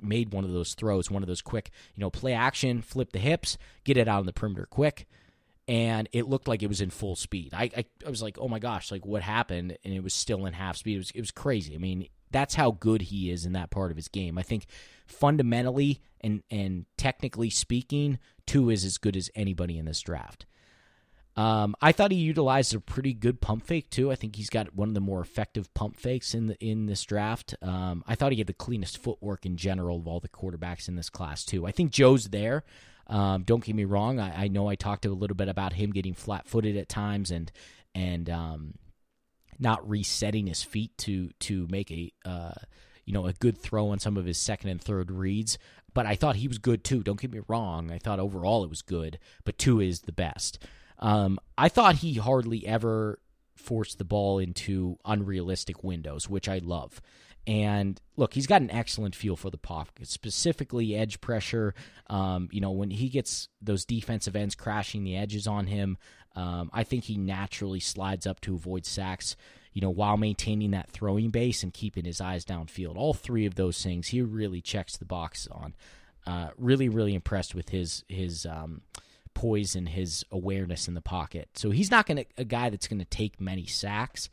made 0.00 0.32
one 0.32 0.44
of 0.44 0.52
those 0.52 0.74
throws, 0.74 1.10
one 1.10 1.22
of 1.22 1.26
those 1.26 1.42
quick, 1.42 1.70
you 1.94 2.00
know, 2.00 2.10
play 2.10 2.32
action, 2.32 2.82
flip 2.82 3.12
the 3.12 3.18
hips, 3.18 3.56
get 3.84 3.96
it 3.96 4.08
out 4.08 4.20
on 4.20 4.26
the 4.26 4.32
perimeter 4.32 4.66
quick. 4.66 5.06
And 5.68 6.08
it 6.12 6.28
looked 6.28 6.46
like 6.46 6.62
it 6.62 6.68
was 6.68 6.80
in 6.80 6.90
full 6.90 7.16
speed. 7.16 7.52
I, 7.52 7.70
I, 7.76 7.84
I 8.06 8.10
was 8.10 8.22
like, 8.22 8.38
oh 8.38 8.46
my 8.46 8.60
gosh, 8.60 8.92
like 8.92 9.04
what 9.04 9.22
happened? 9.22 9.76
And 9.84 9.92
it 9.92 10.02
was 10.02 10.14
still 10.14 10.46
in 10.46 10.52
half 10.52 10.76
speed. 10.76 10.94
It 10.94 10.98
was 10.98 11.10
it 11.12 11.20
was 11.20 11.30
crazy. 11.32 11.74
I 11.74 11.78
mean, 11.78 12.06
that's 12.30 12.54
how 12.54 12.72
good 12.72 13.02
he 13.02 13.30
is 13.30 13.44
in 13.44 13.52
that 13.52 13.70
part 13.70 13.90
of 13.90 13.96
his 13.96 14.08
game. 14.08 14.38
I 14.38 14.42
think 14.42 14.66
fundamentally 15.06 16.00
and 16.20 16.42
and 16.50 16.86
technically 16.96 17.50
speaking, 17.50 18.18
Tua 18.46 18.72
is 18.72 18.84
as 18.84 18.98
good 18.98 19.16
as 19.16 19.30
anybody 19.34 19.78
in 19.78 19.84
this 19.84 20.00
draft. 20.00 20.46
Um, 21.36 21.76
I 21.82 21.92
thought 21.92 22.12
he 22.12 22.16
utilized 22.16 22.74
a 22.74 22.80
pretty 22.80 23.12
good 23.12 23.42
pump 23.42 23.66
fake 23.66 23.90
too. 23.90 24.10
I 24.10 24.14
think 24.14 24.36
he's 24.36 24.48
got 24.48 24.74
one 24.74 24.88
of 24.88 24.94
the 24.94 25.00
more 25.00 25.20
effective 25.20 25.72
pump 25.74 25.96
fakes 25.96 26.34
in 26.34 26.46
the 26.46 26.64
in 26.64 26.86
this 26.86 27.02
draft. 27.04 27.54
Um, 27.60 28.02
I 28.06 28.14
thought 28.14 28.32
he 28.32 28.38
had 28.38 28.46
the 28.46 28.54
cleanest 28.54 28.98
footwork 28.98 29.44
in 29.44 29.56
general 29.56 29.98
of 29.98 30.08
all 30.08 30.20
the 30.20 30.28
quarterbacks 30.28 30.88
in 30.88 30.96
this 30.96 31.10
class 31.10 31.44
too. 31.44 31.66
I 31.66 31.72
think 31.72 31.92
Joe's 31.92 32.28
there. 32.30 32.64
Um, 33.08 33.42
don't 33.44 33.62
get 33.62 33.76
me 33.76 33.84
wrong. 33.84 34.18
I, 34.18 34.44
I, 34.44 34.48
know 34.48 34.68
I 34.68 34.74
talked 34.74 35.06
a 35.06 35.10
little 35.10 35.36
bit 35.36 35.48
about 35.48 35.74
him 35.74 35.92
getting 35.92 36.14
flat 36.14 36.48
footed 36.48 36.76
at 36.76 36.88
times 36.88 37.30
and 37.30 37.52
and 37.94 38.28
um, 38.28 38.74
not 39.58 39.88
resetting 39.88 40.46
his 40.46 40.62
feet 40.62 40.96
to 40.98 41.30
to 41.40 41.66
make 41.70 41.90
a 41.90 42.12
uh, 42.24 42.54
you 43.04 43.12
know 43.12 43.26
a 43.26 43.32
good 43.32 43.58
throw 43.58 43.88
on 43.88 43.98
some 43.98 44.16
of 44.16 44.26
his 44.26 44.38
second 44.38 44.70
and 44.70 44.80
third 44.80 45.10
reads. 45.10 45.58
But 45.94 46.06
I 46.06 46.14
thought 46.14 46.36
he 46.36 46.48
was 46.48 46.58
good 46.58 46.84
too. 46.84 47.02
Don't 47.02 47.20
get 47.20 47.32
me 47.32 47.40
wrong. 47.48 47.90
I 47.90 47.98
thought 47.98 48.20
overall 48.20 48.64
it 48.64 48.70
was 48.70 48.82
good, 48.82 49.18
but 49.44 49.56
Tua 49.56 49.84
is 49.84 50.00
the 50.02 50.12
best. 50.12 50.58
Um, 50.98 51.38
I 51.56 51.68
thought 51.68 51.96
he 51.96 52.14
hardly 52.14 52.66
ever 52.66 53.18
forced 53.54 53.98
the 53.98 54.04
ball 54.04 54.38
into 54.38 54.98
unrealistic 55.04 55.82
windows, 55.82 56.28
which 56.28 56.48
I 56.48 56.58
love. 56.58 57.00
And 57.46 58.00
look, 58.16 58.34
he's 58.34 58.46
got 58.46 58.60
an 58.60 58.70
excellent 58.70 59.14
feel 59.14 59.36
for 59.36 59.50
the 59.50 59.58
pocket, 59.58 60.08
specifically 60.08 60.96
edge 60.96 61.20
pressure. 61.20 61.74
Um, 62.08 62.48
you 62.50 62.60
know, 62.60 62.72
when 62.72 62.90
he 62.90 63.08
gets 63.08 63.48
those 63.62 63.84
defensive 63.84 64.34
ends 64.34 64.54
crashing 64.54 65.04
the 65.04 65.16
edges 65.16 65.46
on 65.46 65.66
him, 65.68 65.96
um, 66.36 66.70
I 66.72 66.84
think 66.84 67.04
he 67.04 67.16
naturally 67.16 67.80
slides 67.80 68.26
up 68.26 68.40
to 68.42 68.54
avoid 68.54 68.84
sacks, 68.84 69.36
you 69.72 69.80
know, 69.80 69.90
while 69.90 70.18
maintaining 70.18 70.70
that 70.72 70.90
throwing 70.90 71.30
base 71.30 71.62
and 71.62 71.72
keeping 71.72 72.04
his 72.04 72.20
eyes 72.20 72.44
downfield. 72.44 72.96
All 72.96 73.14
three 73.14 73.46
of 73.46 73.54
those 73.54 73.82
things 73.82 74.08
he 74.08 74.20
really 74.20 74.60
checks 74.60 74.96
the 74.96 75.06
box 75.06 75.48
on. 75.50 75.74
Uh, 76.26 76.50
really, 76.58 76.88
really 76.88 77.14
impressed 77.14 77.54
with 77.54 77.70
his 77.70 78.04
his 78.08 78.44
um, 78.46 78.82
poise 79.32 79.74
and 79.74 79.88
his 79.88 80.24
awareness 80.30 80.88
in 80.88 80.94
the 80.94 81.00
pocket. 81.00 81.48
So 81.54 81.70
he's 81.70 81.90
not 81.90 82.06
going 82.06 82.18
to 82.18 82.26
a 82.36 82.44
guy 82.44 82.68
that's 82.68 82.88
going 82.88 82.98
to 82.98 83.04
take 83.04 83.40
many 83.40 83.66
sacks. 83.66 84.28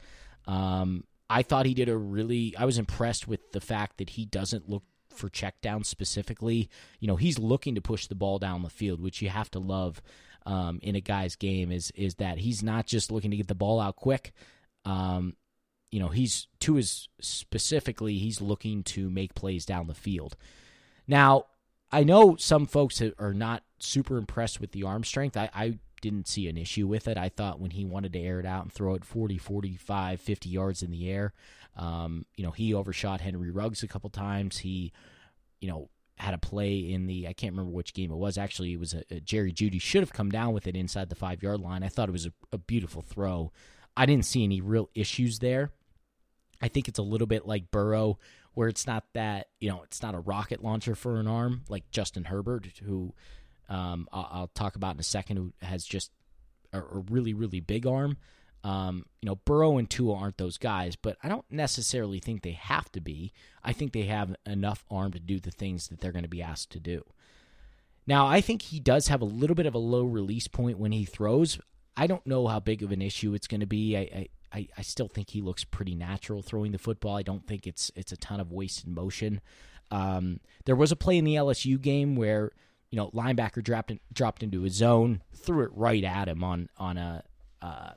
Um, 0.45 1.05
I 1.29 1.41
thought 1.43 1.65
he 1.65 1.73
did 1.73 1.89
a 1.89 1.97
really. 1.97 2.53
I 2.57 2.65
was 2.65 2.77
impressed 2.77 3.27
with 3.27 3.51
the 3.53 3.61
fact 3.61 3.97
that 3.97 4.11
he 4.11 4.25
doesn't 4.25 4.69
look 4.69 4.83
for 5.09 5.29
checkdowns 5.29 5.85
specifically. 5.85 6.69
You 6.99 7.07
know, 7.07 7.15
he's 7.15 7.39
looking 7.39 7.75
to 7.75 7.81
push 7.81 8.07
the 8.07 8.15
ball 8.15 8.39
down 8.39 8.63
the 8.63 8.69
field, 8.69 8.99
which 8.99 9.21
you 9.21 9.29
have 9.29 9.51
to 9.51 9.59
love 9.59 10.01
um, 10.45 10.79
in 10.81 10.95
a 10.95 11.01
guy's 11.01 11.35
game 11.35 11.71
is 11.71 11.91
is 11.95 12.15
that 12.15 12.37
he's 12.37 12.63
not 12.63 12.85
just 12.85 13.11
looking 13.11 13.31
to 13.31 13.37
get 13.37 13.47
the 13.47 13.55
ball 13.55 13.79
out 13.79 13.95
quick. 13.95 14.33
Um, 14.85 15.35
you 15.91 15.99
know, 15.99 16.09
he's 16.09 16.47
to 16.61 16.75
his 16.75 17.07
specifically, 17.21 18.17
he's 18.17 18.41
looking 18.41 18.83
to 18.83 19.09
make 19.09 19.35
plays 19.35 19.65
down 19.65 19.87
the 19.87 19.93
field. 19.93 20.35
Now, 21.07 21.45
I 21.91 22.03
know 22.03 22.35
some 22.35 22.65
folks 22.65 23.01
are 23.19 23.33
not 23.33 23.63
super 23.77 24.17
impressed 24.17 24.59
with 24.59 24.71
the 24.71 24.83
arm 24.83 25.03
strength. 25.03 25.37
I, 25.37 25.49
I 25.53 25.77
didn't 26.01 26.27
see 26.27 26.49
an 26.49 26.57
issue 26.57 26.87
with 26.87 27.07
it. 27.07 27.17
I 27.17 27.29
thought 27.29 27.59
when 27.59 27.71
he 27.71 27.85
wanted 27.85 28.13
to 28.13 28.19
air 28.19 28.39
it 28.39 28.45
out 28.45 28.63
and 28.63 28.73
throw 28.73 28.95
it 28.95 29.05
40, 29.05 29.37
45, 29.37 30.19
50 30.19 30.49
yards 30.49 30.81
in 30.81 30.89
the 30.89 31.09
air, 31.09 31.33
um, 31.77 32.25
you 32.35 32.43
know, 32.43 32.51
he 32.51 32.73
overshot 32.73 33.21
Henry 33.21 33.51
Ruggs 33.51 33.83
a 33.83 33.87
couple 33.87 34.09
times. 34.09 34.57
He, 34.57 34.91
you 35.61 35.69
know, 35.69 35.89
had 36.17 36.33
a 36.33 36.37
play 36.37 36.77
in 36.77 37.07
the 37.07 37.27
I 37.27 37.33
can't 37.33 37.53
remember 37.53 37.71
which 37.71 37.93
game 37.93 38.11
it 38.11 38.15
was. 38.15 38.37
Actually, 38.37 38.73
it 38.73 38.79
was 38.79 38.93
a, 38.93 39.03
a 39.09 39.19
Jerry 39.19 39.51
Jeudy 39.51 39.81
should 39.81 40.01
have 40.01 40.13
come 40.13 40.29
down 40.29 40.53
with 40.53 40.67
it 40.67 40.75
inside 40.75 41.09
the 41.09 41.15
five 41.15 41.41
yard 41.41 41.59
line. 41.59 41.83
I 41.83 41.89
thought 41.89 42.09
it 42.09 42.13
was 42.13 42.27
a, 42.27 42.33
a 42.51 42.57
beautiful 42.57 43.01
throw. 43.01 43.51
I 43.95 44.05
didn't 44.05 44.25
see 44.25 44.43
any 44.43 44.61
real 44.61 44.89
issues 44.95 45.39
there. 45.39 45.71
I 46.61 46.67
think 46.67 46.87
it's 46.87 46.99
a 46.99 47.03
little 47.03 47.27
bit 47.27 47.45
like 47.45 47.71
Burrow, 47.71 48.19
where 48.53 48.69
it's 48.69 48.87
not 48.87 49.05
that 49.13 49.47
you 49.59 49.69
know 49.69 49.81
it's 49.83 50.01
not 50.01 50.15
a 50.15 50.19
rocket 50.19 50.63
launcher 50.63 50.95
for 50.95 51.19
an 51.19 51.27
arm 51.27 51.63
like 51.67 51.89
Justin 51.91 52.25
Herbert, 52.25 52.67
who 52.83 53.13
um, 53.69 54.07
I'll, 54.11 54.29
I'll, 54.31 54.47
talk 54.47 54.75
about 54.75 54.93
in 54.93 54.99
a 54.99 55.03
second, 55.03 55.37
who 55.37 55.53
has 55.61 55.83
just 55.83 56.11
a, 56.71 56.79
a 56.79 57.03
really 57.09 57.33
really 57.33 57.59
big 57.59 57.85
arm. 57.85 58.17
Um, 58.63 59.05
you 59.21 59.27
know, 59.27 59.35
Burrow 59.35 59.77
and 59.77 59.89
Tua 59.89 60.15
aren't 60.15 60.37
those 60.37 60.57
guys, 60.57 60.95
but 60.95 61.17
I 61.21 61.27
don't 61.27 61.45
necessarily 61.51 62.19
think 62.19 62.41
they 62.41 62.51
have 62.51 62.89
to 62.93 63.01
be. 63.01 63.33
I 63.63 63.73
think 63.73 63.91
they 63.91 64.03
have 64.03 64.35
enough 64.45 64.85
arm 64.89 65.11
to 65.11 65.19
do 65.19 65.39
the 65.39 65.51
things 65.51 65.87
that 65.89 65.99
they're 65.99 66.13
going 66.13 66.23
to 66.23 66.29
be 66.29 66.41
asked 66.41 66.71
to 66.71 66.79
do. 66.79 67.03
Now, 68.07 68.27
I 68.27 68.41
think 68.41 68.61
he 68.61 68.79
does 68.79 69.07
have 69.07 69.21
a 69.21 69.25
little 69.25 69.55
bit 69.55 69.65
of 69.65 69.75
a 69.75 69.79
low 69.79 70.03
release 70.03 70.47
point 70.47 70.77
when 70.77 70.91
he 70.91 71.05
throws. 71.05 71.59
I 71.95 72.07
don't 72.07 72.25
know 72.25 72.47
how 72.47 72.59
big 72.59 72.83
of 72.83 72.91
an 72.91 73.01
issue 73.01 73.33
it's 73.33 73.47
going 73.47 73.61
to 73.61 73.65
be. 73.65 73.97
I, 73.97 74.27
I, 74.53 74.67
I 74.77 74.81
still 74.81 75.07
think 75.07 75.31
he 75.31 75.41
looks 75.41 75.63
pretty 75.63 75.95
natural 75.95 76.41
throwing 76.41 76.71
the 76.71 76.77
football. 76.77 77.17
I 77.17 77.23
don't 77.23 77.45
think 77.45 77.67
it's 77.67 77.91
it's 77.95 78.11
a 78.11 78.17
ton 78.17 78.39
of 78.39 78.51
wasted 78.51 78.87
motion. 78.87 79.41
Um, 79.91 80.39
there 80.65 80.75
was 80.75 80.91
a 80.91 80.95
play 80.95 81.17
in 81.17 81.25
the 81.25 81.35
LSU 81.35 81.79
game 81.79 82.15
where 82.15 82.51
you 82.89 82.97
know 82.97 83.09
linebacker 83.11 83.63
dropped 83.63 83.91
in, 83.91 83.99
dropped 84.11 84.43
into 84.43 84.61
his 84.61 84.73
zone, 84.73 85.21
threw 85.33 85.63
it 85.63 85.71
right 85.73 86.03
at 86.03 86.27
him 86.27 86.43
on 86.43 86.69
on 86.77 86.97
a 86.97 87.23
uh, 87.61 87.91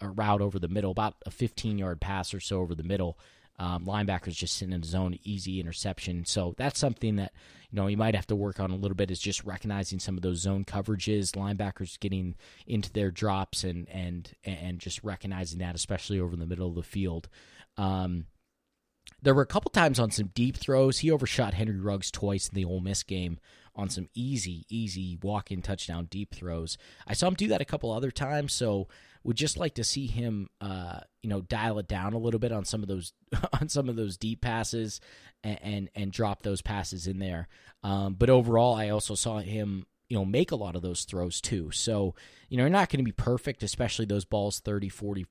a 0.00 0.08
route 0.08 0.40
over 0.40 0.58
the 0.58 0.68
middle, 0.68 0.90
about 0.90 1.16
a 1.26 1.30
15 1.30 1.78
yard 1.78 2.00
pass 2.00 2.34
or 2.34 2.40
so 2.40 2.60
over 2.60 2.74
the 2.74 2.82
middle. 2.82 3.18
Um, 3.60 3.86
linebackers 3.86 4.34
just 4.34 4.56
sitting 4.56 4.72
in 4.72 4.82
the 4.82 4.86
zone, 4.86 5.18
easy 5.24 5.58
interception. 5.58 6.24
So 6.24 6.54
that's 6.56 6.78
something 6.78 7.16
that 7.16 7.32
you 7.70 7.76
know 7.76 7.88
you 7.88 7.96
might 7.96 8.14
have 8.14 8.28
to 8.28 8.36
work 8.36 8.60
on 8.60 8.70
a 8.70 8.76
little 8.76 8.94
bit 8.94 9.10
is 9.10 9.18
just 9.18 9.42
recognizing 9.42 9.98
some 9.98 10.16
of 10.16 10.22
those 10.22 10.38
zone 10.38 10.64
coverages, 10.64 11.32
linebackers 11.32 11.98
getting 11.98 12.36
into 12.68 12.92
their 12.92 13.10
drops 13.10 13.64
and 13.64 13.88
and 13.88 14.32
and 14.44 14.78
just 14.78 15.02
recognizing 15.02 15.58
that, 15.58 15.74
especially 15.74 16.20
over 16.20 16.34
in 16.34 16.40
the 16.40 16.46
middle 16.46 16.68
of 16.68 16.76
the 16.76 16.84
field. 16.84 17.28
Um, 17.76 18.26
there 19.22 19.34
were 19.34 19.42
a 19.42 19.46
couple 19.46 19.70
times 19.70 19.98
on 19.98 20.12
some 20.12 20.30
deep 20.34 20.56
throws. 20.56 21.00
He 21.00 21.10
overshot 21.10 21.54
Henry 21.54 21.80
Ruggs 21.80 22.12
twice 22.12 22.48
in 22.48 22.54
the 22.54 22.64
Ole 22.64 22.80
Miss 22.80 23.02
game 23.02 23.40
on 23.78 23.88
some 23.88 24.08
easy, 24.12 24.66
easy 24.68 25.16
walk-in 25.22 25.62
touchdown 25.62 26.06
deep 26.10 26.34
throws. 26.34 26.76
I 27.06 27.14
saw 27.14 27.28
him 27.28 27.34
do 27.34 27.46
that 27.48 27.60
a 27.60 27.64
couple 27.64 27.92
other 27.92 28.10
times, 28.10 28.52
so 28.52 28.88
would 29.22 29.36
just 29.36 29.56
like 29.56 29.74
to 29.74 29.84
see 29.84 30.06
him, 30.06 30.48
uh, 30.60 31.00
you 31.22 31.30
know, 31.30 31.40
dial 31.40 31.78
it 31.78 31.86
down 31.86 32.12
a 32.12 32.18
little 32.18 32.40
bit 32.40 32.52
on 32.52 32.64
some 32.64 32.82
of 32.82 32.88
those 32.88 33.12
on 33.60 33.68
some 33.68 33.88
of 33.88 33.96
those 33.96 34.16
deep 34.16 34.40
passes 34.40 35.00
and 35.44 35.58
and, 35.62 35.90
and 35.94 36.12
drop 36.12 36.42
those 36.42 36.60
passes 36.60 37.06
in 37.06 37.20
there. 37.20 37.48
Um, 37.84 38.14
but 38.14 38.30
overall, 38.30 38.74
I 38.74 38.88
also 38.88 39.14
saw 39.14 39.38
him, 39.38 39.86
you 40.08 40.18
know, 40.18 40.24
make 40.24 40.50
a 40.50 40.56
lot 40.56 40.74
of 40.74 40.82
those 40.82 41.04
throws 41.04 41.40
too. 41.40 41.70
So 41.70 42.16
you 42.48 42.56
know, 42.56 42.64
you're 42.64 42.70
not 42.70 42.90
going 42.90 42.98
to 42.98 43.04
be 43.04 43.12
perfect, 43.12 43.62
especially 43.62 44.06
those 44.06 44.24
balls 44.24 44.58
30, 44.60 44.88
40 44.88 45.26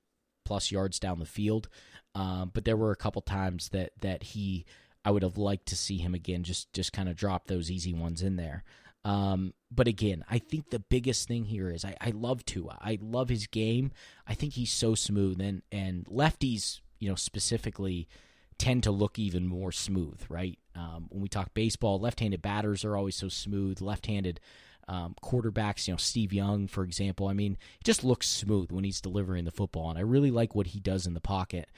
plus 0.46 0.72
yards 0.72 1.00
down 1.00 1.20
the 1.20 1.26
field. 1.26 1.68
Um, 2.16 2.52
but 2.54 2.64
there 2.64 2.78
were 2.78 2.92
a 2.92 2.96
couple 2.96 3.22
times 3.22 3.70
that 3.70 3.92
that 4.00 4.24
he, 4.24 4.66
I 5.08 5.12
would 5.12 5.24
have 5.24 5.38
liked 5.38 5.68
to 5.68 5.78
see 5.78 6.00
him 6.00 6.14
again, 6.14 6.44
just 6.44 6.74
just 6.74 6.92
kind 6.92 7.08
of 7.08 7.16
drop 7.16 7.48
those 7.48 7.72
easy 7.72 7.94
ones 7.94 8.22
in 8.22 8.36
there. 8.36 8.66
Um, 9.06 9.54
but 9.72 9.88
again, 9.88 10.26
I 10.30 10.38
think 10.38 10.70
the 10.70 10.80
biggest 10.80 11.30
thing 11.30 11.46
here 11.46 11.70
is 11.70 11.86
I, 11.86 11.96
I 12.02 12.10
love 12.10 12.44
Tua. 12.44 12.78
I 12.82 12.98
love 13.02 13.30
his 13.30 13.48
game. 13.48 13.92
I 14.28 14.34
think 14.34 14.56
he's 14.56 14.74
so 14.74 14.96
smooth, 14.96 15.40
and 15.40 15.62
and 15.72 16.06
lefties, 16.08 16.82
you 17.00 17.08
know, 17.08 17.16
specifically 17.16 18.10
tend 18.58 18.84
to 18.84 18.92
look 18.92 19.18
even 19.18 19.48
more 19.48 19.72
smooth, 19.72 20.20
right? 20.28 20.60
Um, 20.76 21.06
when 21.08 21.22
we 21.22 21.30
talk 21.30 21.54
baseball, 21.54 22.02
left-handed 22.02 22.42
batters 22.42 22.84
are 22.84 22.98
always 22.98 23.16
so 23.16 23.30
smooth. 23.30 23.80
Left-handed 23.80 24.42
um, 24.90 25.16
quarterbacks, 25.24 25.88
you 25.88 25.94
know, 25.94 25.98
Steve 25.98 26.34
Young, 26.34 26.68
for 26.68 26.84
example. 26.84 27.30
I 27.30 27.34
mean, 27.34 27.58
he 27.78 27.84
just 27.86 28.04
looks 28.04 28.28
smooth 28.28 28.74
when 28.74 28.84
he's 28.84 29.00
delivering 29.00 29.46
the 29.46 29.52
football, 29.52 29.90
and 29.90 29.98
I 29.98 30.02
really 30.02 30.32
like 30.32 30.54
what 30.54 30.68
he 30.68 30.82
does 30.82 31.08
in 31.08 31.14
the 31.14 31.22
pocket. 31.22 31.70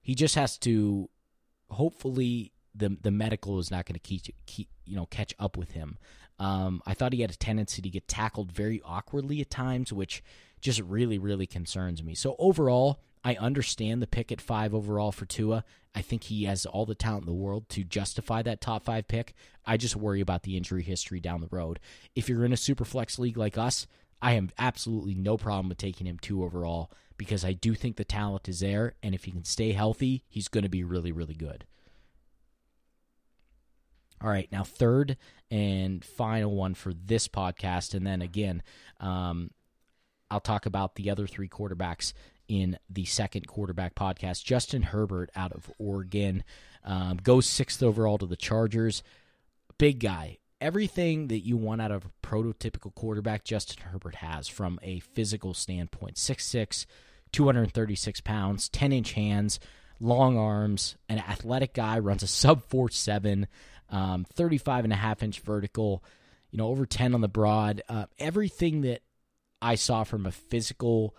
He 0.00 0.14
just 0.14 0.36
has 0.36 0.56
to, 0.60 1.10
hopefully, 1.68 2.52
the 2.74 2.96
the 3.00 3.10
medical 3.10 3.58
is 3.58 3.70
not 3.70 3.86
going 3.86 3.94
to 3.94 4.00
keep, 4.00 4.22
keep 4.46 4.68
you 4.84 4.96
know 4.96 5.06
catch 5.06 5.34
up 5.38 5.56
with 5.56 5.72
him. 5.72 5.98
Um, 6.38 6.82
I 6.86 6.94
thought 6.94 7.12
he 7.12 7.20
had 7.20 7.30
a 7.30 7.36
tendency 7.36 7.82
to 7.82 7.90
get 7.90 8.08
tackled 8.08 8.50
very 8.50 8.82
awkwardly 8.84 9.40
at 9.40 9.50
times, 9.50 9.92
which 9.92 10.22
just 10.60 10.80
really, 10.80 11.18
really 11.18 11.46
concerns 11.46 12.02
me. 12.02 12.14
So 12.14 12.34
overall, 12.38 13.00
I 13.24 13.36
understand 13.36 14.02
the 14.02 14.06
pick 14.06 14.32
at 14.32 14.40
five 14.40 14.74
overall 14.74 15.12
for 15.12 15.26
Tua. 15.26 15.64
I 15.94 16.02
think 16.02 16.24
he 16.24 16.44
has 16.44 16.66
all 16.66 16.86
the 16.86 16.94
talent 16.94 17.22
in 17.22 17.26
the 17.26 17.32
world 17.32 17.68
to 17.70 17.84
justify 17.84 18.42
that 18.42 18.60
top 18.60 18.84
five 18.84 19.06
pick. 19.06 19.34
I 19.64 19.76
just 19.76 19.94
worry 19.94 20.20
about 20.20 20.42
the 20.42 20.56
injury 20.56 20.82
history 20.82 21.20
down 21.20 21.40
the 21.40 21.48
road. 21.50 21.78
If 22.16 22.28
you're 22.28 22.44
in 22.44 22.52
a 22.52 22.56
super 22.56 22.84
flex 22.84 23.18
league 23.18 23.36
like 23.36 23.58
us, 23.58 23.86
I 24.20 24.32
have 24.32 24.52
absolutely 24.58 25.14
no 25.14 25.36
problem 25.36 25.68
with 25.68 25.78
taking 25.78 26.06
him 26.06 26.18
two 26.18 26.42
overall 26.42 26.90
because 27.16 27.44
I 27.44 27.52
do 27.52 27.74
think 27.74 27.96
the 27.96 28.04
talent 28.04 28.48
is 28.48 28.60
there, 28.60 28.94
and 29.02 29.14
if 29.14 29.24
he 29.24 29.30
can 29.30 29.44
stay 29.44 29.72
healthy, 29.72 30.24
he's 30.28 30.48
going 30.48 30.64
to 30.64 30.70
be 30.70 30.82
really, 30.82 31.12
really 31.12 31.34
good. 31.34 31.66
All 34.22 34.30
right, 34.30 34.50
now 34.52 34.62
third 34.62 35.16
and 35.50 36.04
final 36.04 36.54
one 36.54 36.74
for 36.74 36.92
this 36.92 37.26
podcast, 37.26 37.92
and 37.94 38.06
then 38.06 38.22
again, 38.22 38.62
um, 39.00 39.50
I'll 40.30 40.40
talk 40.40 40.64
about 40.64 40.94
the 40.94 41.10
other 41.10 41.26
three 41.26 41.48
quarterbacks 41.48 42.12
in 42.46 42.78
the 42.88 43.04
second 43.04 43.48
quarterback 43.48 43.94
podcast. 43.94 44.44
Justin 44.44 44.82
Herbert 44.82 45.30
out 45.34 45.52
of 45.52 45.70
Oregon 45.78 46.44
um, 46.84 47.16
goes 47.16 47.46
sixth 47.46 47.82
overall 47.82 48.18
to 48.18 48.26
the 48.26 48.36
Chargers. 48.36 49.02
Big 49.78 49.98
guy. 49.98 50.38
Everything 50.60 51.26
that 51.26 51.40
you 51.40 51.56
want 51.56 51.82
out 51.82 51.90
of 51.90 52.04
a 52.04 52.26
prototypical 52.26 52.94
quarterback, 52.94 53.42
Justin 53.42 53.82
Herbert 53.88 54.16
has 54.16 54.46
from 54.46 54.78
a 54.82 55.00
physical 55.00 55.54
standpoint 55.54 56.14
6'6, 56.14 56.86
236 57.32 58.20
pounds, 58.20 58.68
10 58.68 58.92
inch 58.92 59.12
hands, 59.14 59.58
long 60.02 60.36
arms, 60.36 60.96
an 61.08 61.18
athletic 61.18 61.72
guy, 61.72 61.98
runs 61.98 62.22
a 62.22 62.26
sub 62.26 62.62
4 62.64 62.90
7 62.90 63.46
um, 63.90 64.24
35 64.32 64.84
and 64.84 64.92
a 64.92 64.96
half 64.96 65.22
inch 65.22 65.40
vertical, 65.40 66.02
you 66.50 66.58
know, 66.58 66.68
over 66.68 66.86
10 66.86 67.14
on 67.14 67.20
the 67.20 67.28
broad. 67.28 67.82
Uh, 67.88 68.06
everything 68.18 68.80
that 68.82 69.02
I 69.60 69.76
saw 69.76 70.02
from 70.02 70.26
a 70.26 70.32
physical, 70.32 71.14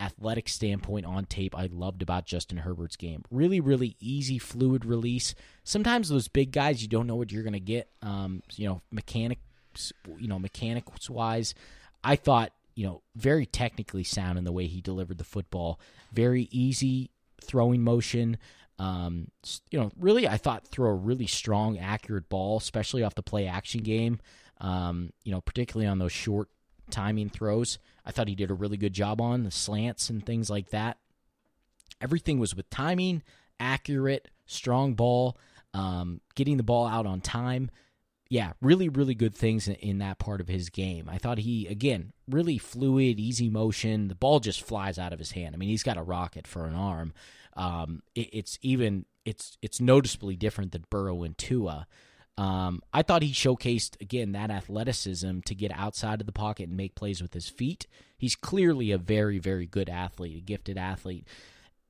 athletic 0.00 0.48
standpoint 0.48 1.06
on 1.06 1.24
tape, 1.24 1.56
I 1.56 1.68
loved 1.72 2.02
about 2.02 2.26
Justin 2.26 2.58
Herbert's 2.58 2.96
game. 2.96 3.24
Really, 3.30 3.60
really 3.60 3.96
easy, 4.00 4.38
fluid 4.38 4.84
release. 4.84 5.34
Sometimes 5.64 6.08
those 6.08 6.28
big 6.28 6.50
guys, 6.50 6.82
you 6.82 6.88
don't 6.88 7.06
know 7.06 7.16
what 7.16 7.32
you're 7.32 7.44
going 7.44 7.52
to 7.52 7.60
get. 7.60 7.88
Um, 8.02 8.42
you 8.56 8.68
know, 8.68 8.82
mechanics, 8.90 9.92
you 10.18 10.28
know, 10.28 10.40
mechanics 10.40 11.08
wise, 11.08 11.54
I 12.02 12.16
thought, 12.16 12.52
you 12.74 12.86
know, 12.86 13.02
very 13.14 13.46
technically 13.46 14.04
sound 14.04 14.38
in 14.38 14.44
the 14.44 14.52
way 14.52 14.66
he 14.66 14.80
delivered 14.80 15.18
the 15.18 15.24
football. 15.24 15.80
Very 16.12 16.48
easy 16.50 17.10
throwing 17.42 17.82
motion. 17.82 18.38
Um, 18.78 19.30
you 19.70 19.78
know, 19.78 19.90
really, 19.98 20.28
I 20.28 20.36
thought 20.36 20.68
throw 20.68 20.90
a 20.90 20.94
really 20.94 21.26
strong, 21.26 21.78
accurate 21.78 22.28
ball, 22.28 22.58
especially 22.58 23.02
off 23.02 23.14
the 23.14 23.22
play 23.22 23.46
action 23.46 23.82
game. 23.82 24.20
Um, 24.60 25.12
you 25.24 25.32
know, 25.32 25.40
particularly 25.40 25.88
on 25.88 25.98
those 25.98 26.12
short 26.12 26.48
timing 26.90 27.28
throws. 27.28 27.78
I 28.04 28.10
thought 28.10 28.28
he 28.28 28.34
did 28.34 28.50
a 28.50 28.54
really 28.54 28.76
good 28.76 28.92
job 28.92 29.20
on 29.20 29.44
the 29.44 29.50
slants 29.50 30.10
and 30.10 30.24
things 30.24 30.48
like 30.50 30.70
that. 30.70 30.98
Everything 32.00 32.38
was 32.38 32.54
with 32.54 32.70
timing, 32.70 33.22
accurate, 33.60 34.28
strong 34.46 34.94
ball, 34.94 35.36
um, 35.74 36.20
getting 36.34 36.56
the 36.56 36.62
ball 36.62 36.86
out 36.86 37.06
on 37.06 37.20
time. 37.20 37.70
Yeah, 38.30 38.52
really, 38.60 38.90
really 38.90 39.14
good 39.14 39.34
things 39.34 39.68
in, 39.68 39.74
in, 39.76 39.98
that 39.98 40.18
part 40.18 40.42
of 40.42 40.48
his 40.48 40.68
game. 40.68 41.08
I 41.10 41.16
thought 41.16 41.38
he, 41.38 41.66
again, 41.66 42.12
really 42.28 42.58
fluid, 42.58 43.18
easy 43.18 43.48
motion. 43.48 44.08
The 44.08 44.14
ball 44.14 44.38
just 44.38 44.62
flies 44.62 44.98
out 44.98 45.14
of 45.14 45.18
his 45.18 45.30
hand. 45.30 45.54
I 45.54 45.58
mean, 45.58 45.70
he's 45.70 45.82
got 45.82 45.96
a 45.96 46.02
rocket 46.02 46.46
for 46.46 46.66
an 46.66 46.74
arm. 46.74 47.14
Um, 47.56 48.02
it, 48.14 48.28
it's 48.32 48.58
even 48.60 49.06
it's 49.24 49.58
it's 49.62 49.80
noticeably 49.80 50.36
different 50.36 50.72
than 50.72 50.84
Burrow 50.90 51.22
and 51.22 51.36
Tua. 51.36 51.86
Um, 52.38 52.82
I 52.92 53.02
thought 53.02 53.22
he 53.22 53.32
showcased 53.32 54.00
again 54.00 54.32
that 54.32 54.50
athleticism 54.50 55.40
to 55.40 55.54
get 55.54 55.72
outside 55.74 56.20
of 56.20 56.26
the 56.26 56.32
pocket 56.32 56.68
and 56.68 56.76
make 56.76 56.94
plays 56.94 57.20
with 57.20 57.34
his 57.34 57.48
feet. 57.48 57.86
He's 58.16 58.36
clearly 58.36 58.92
a 58.92 58.98
very 58.98 59.38
very 59.38 59.66
good 59.66 59.88
athlete, 59.88 60.38
a 60.38 60.40
gifted 60.40 60.78
athlete. 60.78 61.26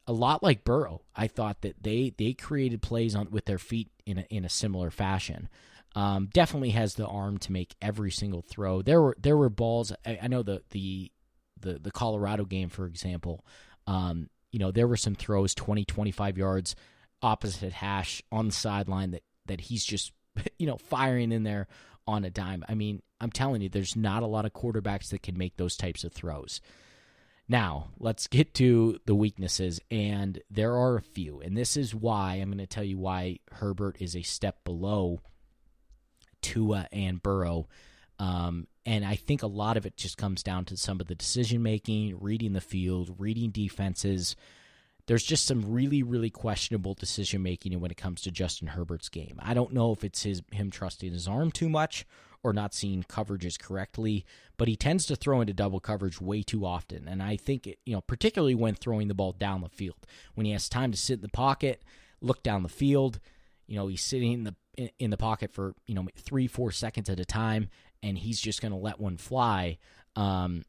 A 0.06 0.12
lot 0.12 0.42
like 0.42 0.64
Burrow, 0.64 1.02
I 1.14 1.26
thought 1.26 1.60
that 1.60 1.82
they 1.82 2.14
they 2.16 2.32
created 2.32 2.80
plays 2.80 3.14
on 3.14 3.30
with 3.30 3.44
their 3.44 3.58
feet 3.58 3.90
in 4.06 4.18
a, 4.18 4.26
in 4.30 4.44
a 4.44 4.48
similar 4.48 4.90
fashion. 4.90 5.48
Um, 5.94 6.28
definitely 6.32 6.70
has 6.70 6.94
the 6.94 7.06
arm 7.06 7.38
to 7.38 7.52
make 7.52 7.74
every 7.82 8.10
single 8.10 8.42
throw. 8.42 8.82
There 8.82 9.00
were 9.00 9.16
there 9.20 9.36
were 9.36 9.48
balls. 9.48 9.92
I, 10.06 10.18
I 10.22 10.28
know 10.28 10.42
the 10.42 10.62
the 10.70 11.10
the 11.60 11.78
the 11.78 11.90
Colorado 11.90 12.44
game, 12.44 12.68
for 12.68 12.86
example. 12.86 13.44
Um, 13.86 14.28
you 14.50 14.58
know, 14.58 14.70
there 14.70 14.88
were 14.88 14.96
some 14.96 15.14
throws 15.14 15.54
20, 15.54 15.84
25 15.84 16.38
yards 16.38 16.76
opposite 17.22 17.72
hash 17.72 18.22
on 18.30 18.46
the 18.46 18.52
sideline 18.52 19.10
that, 19.12 19.22
that 19.46 19.60
he's 19.62 19.84
just, 19.84 20.12
you 20.58 20.66
know, 20.66 20.76
firing 20.76 21.32
in 21.32 21.42
there 21.42 21.68
on 22.06 22.24
a 22.24 22.30
dime. 22.30 22.64
I 22.68 22.74
mean, 22.74 23.02
I'm 23.20 23.30
telling 23.30 23.60
you, 23.60 23.68
there's 23.68 23.96
not 23.96 24.22
a 24.22 24.26
lot 24.26 24.44
of 24.44 24.52
quarterbacks 24.52 25.10
that 25.10 25.22
can 25.22 25.36
make 25.36 25.56
those 25.56 25.76
types 25.76 26.04
of 26.04 26.12
throws. 26.12 26.60
Now, 27.48 27.88
let's 27.98 28.26
get 28.26 28.52
to 28.54 28.98
the 29.06 29.14
weaknesses, 29.14 29.80
and 29.90 30.40
there 30.50 30.76
are 30.76 30.96
a 30.96 31.02
few. 31.02 31.40
And 31.40 31.56
this 31.56 31.78
is 31.78 31.94
why 31.94 32.34
I'm 32.34 32.50
going 32.50 32.58
to 32.58 32.66
tell 32.66 32.84
you 32.84 32.98
why 32.98 33.38
Herbert 33.52 33.96
is 34.00 34.14
a 34.14 34.22
step 34.22 34.64
below 34.64 35.20
Tua 36.42 36.88
and 36.92 37.22
Burrow. 37.22 37.68
Um, 38.18 38.66
and 38.84 39.04
I 39.04 39.16
think 39.16 39.42
a 39.42 39.46
lot 39.46 39.76
of 39.76 39.86
it 39.86 39.96
just 39.96 40.16
comes 40.16 40.42
down 40.42 40.64
to 40.66 40.76
some 40.76 41.00
of 41.00 41.06
the 41.06 41.14
decision 41.14 41.62
making, 41.62 42.18
reading 42.20 42.52
the 42.52 42.60
field, 42.60 43.14
reading 43.18 43.50
defenses. 43.50 44.34
There's 45.06 45.24
just 45.24 45.46
some 45.46 45.72
really, 45.72 46.02
really 46.02 46.30
questionable 46.30 46.94
decision 46.94 47.42
making 47.42 47.78
when 47.80 47.90
it 47.90 47.96
comes 47.96 48.20
to 48.22 48.30
Justin 48.30 48.68
Herbert's 48.68 49.08
game. 49.08 49.38
I 49.40 49.54
don't 49.54 49.72
know 49.72 49.92
if 49.92 50.04
it's 50.04 50.22
his 50.22 50.42
him 50.52 50.70
trusting 50.70 51.12
his 51.12 51.28
arm 51.28 51.50
too 51.50 51.68
much 51.68 52.06
or 52.42 52.52
not 52.52 52.74
seeing 52.74 53.02
coverages 53.02 53.58
correctly, 53.58 54.24
but 54.56 54.68
he 54.68 54.76
tends 54.76 55.06
to 55.06 55.16
throw 55.16 55.40
into 55.40 55.52
double 55.52 55.80
coverage 55.80 56.20
way 56.20 56.42
too 56.42 56.64
often. 56.64 57.08
And 57.08 57.22
I 57.22 57.36
think, 57.36 57.66
it, 57.66 57.78
you 57.84 57.94
know, 57.94 58.00
particularly 58.00 58.54
when 58.54 58.74
throwing 58.74 59.08
the 59.08 59.14
ball 59.14 59.32
down 59.32 59.60
the 59.60 59.68
field, 59.68 60.06
when 60.34 60.46
he 60.46 60.52
has 60.52 60.68
time 60.68 60.92
to 60.92 60.98
sit 60.98 61.14
in 61.14 61.22
the 61.22 61.28
pocket, 61.28 61.82
look 62.20 62.42
down 62.42 62.62
the 62.62 62.68
field, 62.68 63.18
you 63.66 63.76
know, 63.76 63.88
he's 63.88 64.02
sitting 64.02 64.32
in 64.32 64.44
the 64.44 64.54
in 64.98 65.10
the 65.10 65.16
pocket 65.16 65.52
for 65.52 65.74
you 65.86 65.94
know 65.94 66.06
three 66.16 66.46
four 66.46 66.70
seconds 66.70 67.08
at 67.10 67.20
a 67.20 67.24
time 67.24 67.68
and 68.02 68.18
he's 68.18 68.40
just 68.40 68.60
going 68.60 68.72
to 68.72 68.78
let 68.78 69.00
one 69.00 69.16
fly. 69.16 69.78
Um, 70.16 70.64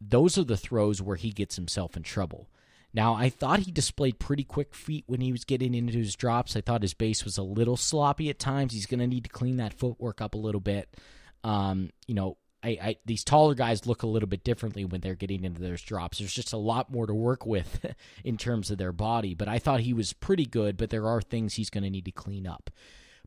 those 0.00 0.38
are 0.38 0.44
the 0.44 0.56
throws 0.56 1.02
where 1.02 1.16
he 1.16 1.30
gets 1.30 1.56
himself 1.56 1.96
in 1.96 2.02
trouble. 2.02 2.48
Now, 2.92 3.14
I 3.14 3.28
thought 3.28 3.60
he 3.60 3.70
displayed 3.70 4.18
pretty 4.18 4.42
quick 4.42 4.74
feet 4.74 5.04
when 5.06 5.20
he 5.20 5.30
was 5.30 5.44
getting 5.44 5.74
into 5.74 5.98
his 5.98 6.16
drops. 6.16 6.56
I 6.56 6.60
thought 6.60 6.82
his 6.82 6.94
base 6.94 7.24
was 7.24 7.38
a 7.38 7.42
little 7.42 7.76
sloppy 7.76 8.30
at 8.30 8.38
times. 8.38 8.72
He's 8.72 8.86
going 8.86 9.00
to 9.00 9.06
need 9.06 9.24
to 9.24 9.30
clean 9.30 9.58
that 9.58 9.74
footwork 9.74 10.20
up 10.20 10.34
a 10.34 10.38
little 10.38 10.60
bit. 10.60 10.96
Um, 11.44 11.90
you 12.08 12.14
know, 12.14 12.36
I, 12.64 12.68
I, 12.82 12.96
these 13.06 13.22
taller 13.22 13.54
guys 13.54 13.86
look 13.86 14.02
a 14.02 14.08
little 14.08 14.28
bit 14.28 14.42
differently 14.42 14.84
when 14.84 15.00
they're 15.00 15.14
getting 15.14 15.44
into 15.44 15.60
their 15.60 15.76
drops. 15.76 16.18
There's 16.18 16.34
just 16.34 16.52
a 16.52 16.58
lot 16.58 16.90
more 16.90 17.06
to 17.06 17.14
work 17.14 17.46
with 17.46 17.94
in 18.24 18.36
terms 18.36 18.70
of 18.70 18.78
their 18.78 18.92
body. 18.92 19.34
But 19.34 19.48
I 19.48 19.60
thought 19.60 19.80
he 19.80 19.94
was 19.94 20.12
pretty 20.12 20.46
good. 20.46 20.76
But 20.76 20.90
there 20.90 21.06
are 21.06 21.22
things 21.22 21.54
he's 21.54 21.70
going 21.70 21.84
to 21.84 21.90
need 21.90 22.06
to 22.06 22.12
clean 22.12 22.46
up. 22.46 22.70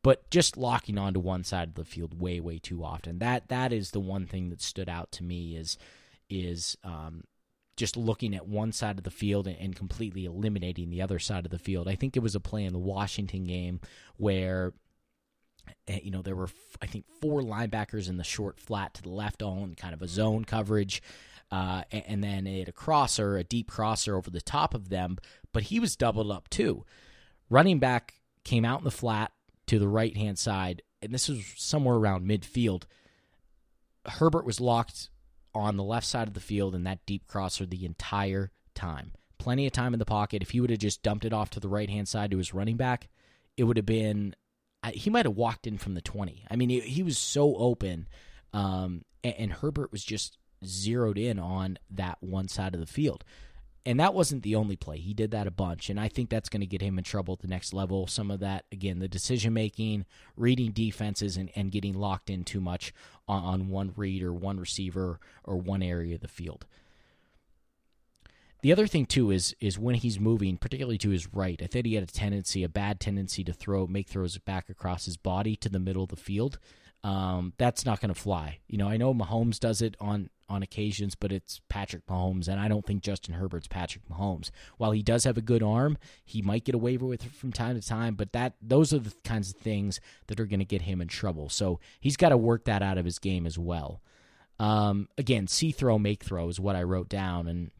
But 0.04 0.30
just 0.30 0.58
locking 0.58 0.98
onto 0.98 1.20
one 1.20 1.44
side 1.44 1.70
of 1.70 1.76
the 1.76 1.86
field 1.86 2.20
way, 2.20 2.39
way 2.39 2.60
too 2.60 2.84
often. 2.84 3.20
That 3.20 3.48
that 3.48 3.74
is 3.74 3.92
the 3.92 4.00
one 4.00 4.26
thing 4.26 4.50
that 4.50 4.62
stood 4.62 4.89
out 4.89 5.12
to 5.13 5.24
me 5.24 5.56
is 5.56 5.78
is 6.30 6.78
um, 6.84 7.24
just 7.78 7.98
looking 7.98 8.36
at 8.36 8.48
one 8.48 8.72
side 8.72 8.98
of 8.98 9.04
the 9.04 9.12
field 9.12 9.48
and, 9.48 9.76
completely 9.76 10.26
eliminating 10.26 10.89
the 10.89 11.02
other 11.02 11.20
side 11.20 11.46
of 11.46 11.52
the 11.52 11.60
field. 11.60 11.88
I 11.88 11.96
think 11.96 12.16
it 12.16 12.22
was 12.22 12.36
a 12.36 12.39
play 12.39 12.66
in 12.66 12.74
the 12.74 12.80
Washington 12.80 13.46
game 13.46 13.80
where 14.18 14.74
eh, 15.88 16.00
you 16.04 16.12
know 16.12 16.22
there 16.22 16.36
were 16.36 16.50
I 16.82 16.86
think 16.86 17.06
four 17.22 17.42
linebackers 17.42 18.10
in 18.10 18.18
the 18.18 18.24
short 18.24 18.60
flat 18.60 18.94
to 18.96 19.02
the 19.02 19.10
left, 19.10 19.42
in 19.42 19.76
kind 19.76 19.94
of 19.94 20.02
a 20.02 20.08
zone 20.08 20.46
coverage, 20.46 21.02
uh, 21.52 21.84
and, 21.92 22.24
then 22.24 22.48
it 22.48 22.68
a 22.68 22.72
crosser, 22.72 23.38
a 23.38 23.44
deep 23.44 23.70
crosser 23.70 24.16
over 24.16 24.30
the 24.30 24.42
top 24.42 24.74
of 24.74 24.89
them, 24.89 25.18
but 25.52 25.63
he 25.63 25.80
was 25.80 25.96
doubled 25.96 26.32
up 26.32 26.50
too. 26.50 26.84
Running 27.50 27.80
back 27.80 28.16
came 28.44 28.66
out 28.66 28.80
in 28.80 28.86
the 28.86 28.92
flat 28.92 29.32
to 29.67 29.80
the 29.80 29.88
right 29.88 30.15
hand 30.15 30.38
side, 30.38 30.82
and 31.02 31.13
this 31.13 31.30
was 31.30 31.43
somewhere 31.56 31.95
around 31.95 32.28
midfield. 32.28 32.84
Herbert 34.06 34.45
was 34.45 34.60
locked 34.60 35.10
on 35.56 35.78
the 35.78 35.84
left 35.84 36.06
side 36.06 36.28
of 36.28 36.34
the 36.34 36.39
field 36.39 36.76
in 36.76 36.84
that 36.84 37.06
deep 37.06 37.28
crosser 37.28 37.65
the 37.65 37.86
entire 37.86 38.52
time. 38.73 39.13
Plenty 39.38 39.65
of 39.67 39.73
time 39.73 39.93
in 39.93 39.99
the 39.99 40.06
pocket. 40.06 40.41
If 40.41 40.52
he 40.52 40.62
would 40.62 40.69
have 40.69 40.80
just 40.80 41.04
dumped 41.04 41.26
it 41.26 41.34
off 41.34 41.49
to 41.52 41.60
the 41.60 41.69
right 41.69 41.89
hand 41.89 42.08
side 42.08 42.32
to 42.32 42.38
his 42.38 42.54
running 42.54 42.78
back, 42.78 43.10
it 43.58 43.65
would 43.65 43.78
have 43.78 43.86
been. 43.86 44.36
He 44.93 45.10
might 45.10 45.26
have 45.26 45.36
walked 45.36 45.65
in 45.65 45.78
from 45.78 45.93
the 45.93 46.02
20. 46.02 46.45
I 46.52 46.56
mean, 46.58 46.69
he, 46.69 47.04
was 47.04 47.17
so 47.17 47.56
open, 47.56 48.08
um, 48.52 49.06
and 49.23 49.54
Herbert 49.54 49.93
was 49.93 50.04
just 50.04 50.38
zeroed 50.65 51.17
in 51.17 51.39
on 51.39 51.78
that 51.91 52.17
one 52.19 52.49
side 52.49 52.73
of 52.73 52.82
the 52.82 52.86
field. 52.86 53.23
And 53.86 54.00
that 54.00 54.13
wasn't 54.13 54.43
the 54.43 54.56
only 54.56 54.78
play. 54.78 54.98
He 54.98 55.13
did 55.13 55.32
that 55.32 55.46
a 55.46 55.52
bunch, 55.52 55.89
and 55.89 56.00
I 56.00 56.08
think 56.08 56.30
that's 56.30 56.48
going 56.48 56.62
to 56.62 56.65
get 56.65 56.82
him 56.82 56.98
in 56.98 57.04
trouble 57.04 57.34
at 57.34 57.41
the 57.41 57.50
next 57.50 57.74
level. 57.74 58.08
Some 58.08 58.32
of 58.32 58.39
that, 58.39 58.63
again, 58.72 59.00
the 59.00 59.10
decision 59.10 59.54
making, 59.54 60.06
reading 60.38 60.72
defenses, 60.72 61.36
and, 61.36 61.50
and 61.54 61.69
getting 61.69 61.93
locked 61.93 62.30
in 62.30 62.46
too 62.46 62.62
much 62.62 62.93
on, 63.28 63.43
on 63.43 63.69
one 63.69 63.93
read 63.98 64.24
or 64.24 64.34
one 64.34 64.58
receiver 64.58 65.19
or 65.43 65.58
one 65.58 65.84
area 65.84 66.15
of 66.15 66.22
the 66.22 66.30
field. 66.30 66.65
The 68.62 68.72
other 68.72 68.88
thing 68.88 69.06
too 69.06 69.30
is 69.30 69.54
is 69.60 69.78
when 69.78 69.96
he's 69.96 70.22
moving, 70.22 70.56
particularly 70.56 70.98
to 71.00 71.10
his 71.10 71.34
right. 71.34 71.62
I 71.62 71.67
think 71.67 71.86
he 71.86 71.96
had 71.96 72.04
a 72.06 72.08
tendency, 72.08 72.63
a 72.63 72.69
bad 72.69 73.02
tendency 73.02 73.43
to 73.43 73.52
throw, 73.52 73.86
make 73.88 74.08
throws 74.08 74.38
back 74.38 74.69
across 74.69 75.04
his 75.04 75.17
body 75.17 75.58
to 75.58 75.67
the 75.67 75.80
middle 75.80 76.04
of 76.04 76.10
the 76.10 76.15
field. 76.15 76.60
Um, 77.04 77.52
that's 77.58 77.86
not 77.86 78.00
going 78.00 78.13
to 78.13 78.19
fly. 78.19 78.60
You 78.69 78.78
know, 78.78 78.88
I 78.88 78.96
know 78.96 79.13
Mahomes 79.13 79.60
does 79.60 79.82
it 79.82 79.98
on 80.00 80.30
on 80.54 80.63
occasions, 80.63 81.16
but 81.16 81.32
it's 81.32 81.62
Patrick 81.68 82.06
Mahomes, 82.06 82.48
and 82.48 82.60
I 82.60 82.68
don't 82.68 82.86
think 82.86 83.02
Justin 83.02 83.34
Herbert's 83.34 83.68
Patrick 83.68 84.08
Mahomes. 84.08 84.52
While 84.78 84.92
he 84.92 85.02
does 85.02 85.24
have 85.24 85.38
a 85.38 85.42
good 85.42 85.63
arm, 85.63 85.98
he 86.24 86.42
might 86.42 86.63
get 86.63 86.76
away 86.76 86.98
with 86.98 87.26
it 87.26 87.32
from 87.32 87.52
time 87.52 87.80
to 87.80 87.86
time, 87.86 88.16
but 88.16 88.32
that 88.34 88.54
those 88.62 88.94
are 88.94 89.00
the 89.00 89.13
kinds 89.24 89.50
of 89.50 89.58
things 89.58 90.00
that 90.28 90.39
are 90.39 90.46
going 90.46 90.60
to 90.60 90.66
get 90.66 90.84
him 90.84 91.02
in 91.02 91.08
trouble. 91.08 91.50
So 91.50 91.80
he's 92.00 92.18
got 92.18 92.30
to 92.30 92.38
work 92.38 92.66
that 92.66 92.82
out 92.82 92.98
of 92.98 93.06
his 93.06 93.20
game 93.20 93.46
as 93.46 93.58
well. 93.58 94.02
Um, 94.60 95.10
again, 95.18 95.48
see 95.48 95.72
throw, 95.72 95.98
make 95.98 96.24
throw 96.24 96.48
is 96.48 96.60
what 96.60 96.76
I 96.76 96.84
wrote 96.84 97.10
down, 97.10 97.48
and 97.48 97.72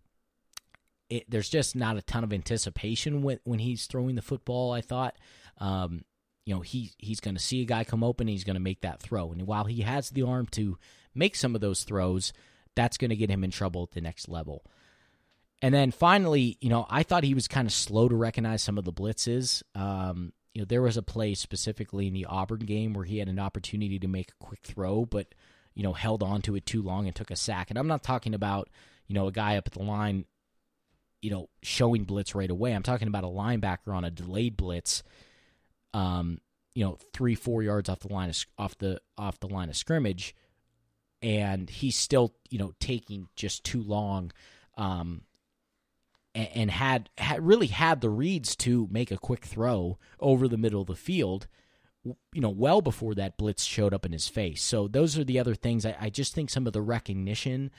it, 1.10 1.30
there's 1.30 1.50
just 1.50 1.76
not 1.76 1.98
a 1.98 2.02
ton 2.02 2.24
of 2.24 2.34
anticipation 2.34 3.22
when 3.22 3.40
when 3.44 3.60
he's 3.60 3.86
throwing 3.86 4.16
the 4.16 4.22
football. 4.22 4.72
I 4.74 4.82
thought. 4.82 5.16
Um, 5.60 6.04
you 6.46 6.54
know 6.54 6.62
he 6.62 6.92
he's 6.98 7.20
going 7.20 7.36
to 7.36 7.42
see 7.42 7.62
a 7.62 7.66
guy 7.66 7.84
come 7.84 8.04
open 8.04 8.28
he's 8.28 8.44
going 8.44 8.56
to 8.56 8.60
make 8.60 8.82
that 8.82 9.00
throw 9.00 9.32
and 9.32 9.44
while 9.44 9.64
he 9.64 9.82
has 9.82 10.10
the 10.10 10.24
arm 10.24 10.46
to 10.48 10.78
make 11.16 11.36
some 11.36 11.56
of 11.56 11.62
those 11.62 11.84
throws 11.84 12.34
that's 12.76 12.98
going 12.98 13.10
to 13.10 13.16
get 13.16 13.30
him 13.30 13.44
in 13.44 13.52
trouble 13.52 13.84
at 13.84 13.92
the 13.92 14.02
next 14.02 14.30
level. 14.30 14.66
And 15.62 15.74
then 15.74 15.92
finally, 15.92 16.58
you 16.60 16.70
know, 16.70 16.86
I 16.90 17.04
thought 17.04 17.24
he 17.24 17.34
was 17.34 17.48
kind 17.48 17.66
of 17.66 17.74
slow 17.74 18.10
to 18.10 18.16
recognize 18.16 18.62
some 18.62 18.78
of 18.78 18.84
the 18.84 18.92
blitzes. 18.92 19.64
Um, 19.76 20.34
you 20.54 20.62
know, 20.62 20.66
there 20.66 20.82
was 20.82 20.98
a 20.98 21.02
play 21.02 21.36
specifically 21.36 22.08
in 22.08 22.14
the 22.14 22.26
Auburn 22.26 22.60
game 22.60 22.94
where 22.94 23.06
he 23.06 23.20
had 23.20 23.30
an 23.30 23.40
opportunity 23.40 23.98
to 24.00 24.08
make 24.08 24.32
a 24.32 24.44
quick 24.44 24.60
throw, 24.64 25.06
but 25.06 25.34
you 25.74 25.82
know, 25.82 25.94
held 25.94 26.22
on 26.22 26.42
to 26.44 26.56
it 26.56 26.66
too 26.66 26.84
long 26.84 27.08
and 27.08 27.16
took 27.16 27.32
a 27.32 27.36
sack. 27.36 27.70
And 27.70 27.80
I'm 27.80 27.88
not 27.88 28.04
talking 28.04 28.34
about 28.34 28.70
you 29.08 29.16
know 29.16 29.28
a 29.28 29.32
guy 29.32 29.58
up 29.58 29.68
at 29.68 29.74
the 29.74 29.84
line, 29.84 30.26
you 31.22 31.32
know, 31.32 31.50
showing 31.64 32.04
blitz 32.04 32.36
right 32.36 32.52
away. 32.52 32.74
I'm 32.74 32.84
talking 32.84 33.08
about 33.08 33.24
a 33.24 33.28
linebacker 33.28 33.96
on 33.96 34.04
a 34.04 34.12
delayed 34.12 34.58
blitz. 34.58 35.02
Um, 35.94 36.40
you 36.76 36.84
know, 36.84 36.98
three 37.14 37.36
four 37.36 37.64
yards 37.64 37.90
off 37.90 38.00
the 38.00 38.14
line 38.14 38.30
of 38.30 38.46
off 38.58 38.78
the 38.78 39.00
off 39.18 39.40
the 39.40 39.48
line 39.48 39.70
of 39.70 39.78
scrimmage 39.78 40.36
and 41.24 41.70
he's 41.70 41.96
still 41.96 42.36
you 42.50 42.60
know 42.60 42.74
taking 42.80 43.28
just 43.36 43.64
too 43.64 43.82
long 43.82 44.32
um, 44.78 45.22
and, 46.36 46.50
and 46.54 46.72
had, 46.72 47.10
had 47.18 47.46
really 47.46 47.68
had 47.68 48.02
the 48.02 48.10
reads 48.10 48.56
to 48.58 48.88
make 48.92 49.10
a 49.10 49.18
quick 49.18 49.46
throw 49.46 49.98
over 50.20 50.48
the 50.48 50.58
middle 50.58 50.82
of 50.82 50.88
the 50.88 50.96
field 50.96 51.48
you 52.04 52.42
know 52.42 52.50
well 52.50 52.82
before 52.82 53.16
that 53.16 53.38
blitz 53.38 53.64
showed 53.64 53.94
up 53.94 54.06
in 54.06 54.12
his 54.12 54.28
face. 54.28 54.62
So 54.62 54.90
those 54.90 55.18
are 55.18 55.24
the 55.24 55.40
other 55.40 55.56
things. 55.56 55.86
I, 55.86 55.96
I 56.00 56.10
just 56.10 56.36
think 56.36 56.50
some 56.50 56.68
of 56.68 56.74
the 56.74 56.82
recognition 56.82 57.72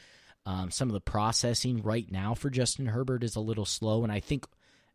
um, 0.47 0.71
some 0.71 0.89
of 0.89 0.95
the 0.95 1.01
processing 1.01 1.83
right 1.83 2.11
now 2.11 2.35
for 2.35 2.51
justin 2.51 2.87
herbert 2.87 3.25
is 3.25 3.37
a 3.37 3.41
little 3.41 3.65
slow 3.65 4.03
and 4.03 4.13
i 4.13 4.21
think 4.21 4.47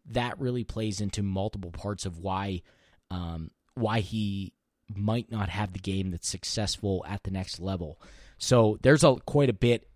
that 0.06 0.40
really 0.40 0.64
plays 0.64 1.02
into 1.02 1.24
multiple 1.24 1.72
parts 1.72 2.06
of 2.06 2.20
why 2.20 2.62
um, 3.12 3.50
why 3.74 4.00
he 4.00 4.54
might 4.96 5.32
not 5.32 5.50
have 5.50 5.74
the 5.74 5.80
game 5.80 6.12
that's 6.12 6.28
successful 6.28 7.04
at 7.08 7.24
the 7.24 7.32
next 7.32 7.60
level 7.60 8.00
so 8.40 8.80
there's 8.82 9.04
a 9.04 9.16
quite 9.26 9.50
a 9.50 9.54
bit 9.54 9.88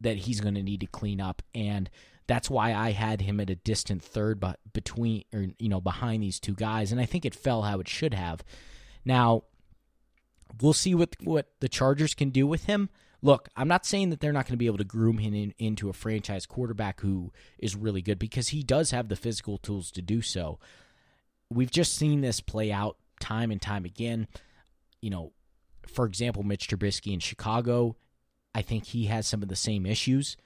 that 0.00 0.18
he's 0.18 0.40
going 0.40 0.54
to 0.54 0.62
need 0.62 0.80
to 0.80 0.86
clean 0.86 1.20
up, 1.20 1.40
and 1.54 1.88
that's 2.26 2.50
why 2.50 2.74
I 2.74 2.90
had 2.90 3.22
him 3.22 3.40
at 3.40 3.50
a 3.50 3.54
distant 3.54 4.02
third, 4.02 4.40
but 4.40 4.58
between 4.72 5.24
or 5.32 5.46
you 5.58 5.68
know 5.68 5.80
behind 5.80 6.22
these 6.22 6.40
two 6.40 6.54
guys, 6.54 6.92
and 6.92 7.00
I 7.00 7.06
think 7.06 7.24
it 7.24 7.34
fell 7.34 7.62
how 7.62 7.80
it 7.80 7.88
should 7.88 8.12
have. 8.12 8.44
Now 9.04 9.44
we'll 10.60 10.72
see 10.72 10.94
what 10.94 11.16
what 11.22 11.48
the 11.60 11.68
Chargers 11.68 12.14
can 12.14 12.30
do 12.30 12.46
with 12.46 12.64
him. 12.64 12.90
Look, 13.24 13.48
I'm 13.56 13.68
not 13.68 13.86
saying 13.86 14.10
that 14.10 14.20
they're 14.20 14.32
not 14.32 14.46
going 14.46 14.54
to 14.54 14.58
be 14.58 14.66
able 14.66 14.78
to 14.78 14.84
groom 14.84 15.18
him 15.18 15.32
in, 15.32 15.54
into 15.56 15.88
a 15.88 15.92
franchise 15.92 16.44
quarterback 16.44 17.00
who 17.00 17.32
is 17.56 17.76
really 17.76 18.02
good 18.02 18.18
because 18.18 18.48
he 18.48 18.64
does 18.64 18.90
have 18.90 19.08
the 19.08 19.14
physical 19.14 19.58
tools 19.58 19.92
to 19.92 20.02
do 20.02 20.22
so. 20.22 20.58
We've 21.48 21.70
just 21.70 21.94
seen 21.94 22.20
this 22.20 22.40
play 22.40 22.72
out 22.72 22.96
time 23.20 23.52
and 23.52 23.62
time 23.62 23.84
again. 23.84 24.26
You 25.00 25.10
know, 25.10 25.32
for 25.86 26.06
example, 26.06 26.42
Mitch 26.42 26.68
Trubisky 26.68 27.12
in 27.12 27.20
Chicago, 27.20 27.96
I 28.54 28.62
think 28.62 28.84
he 28.84 29.06
has 29.06 29.26
some 29.26 29.42
of 29.42 29.48
the 29.48 29.56
same 29.56 29.86
issues. 29.86 30.36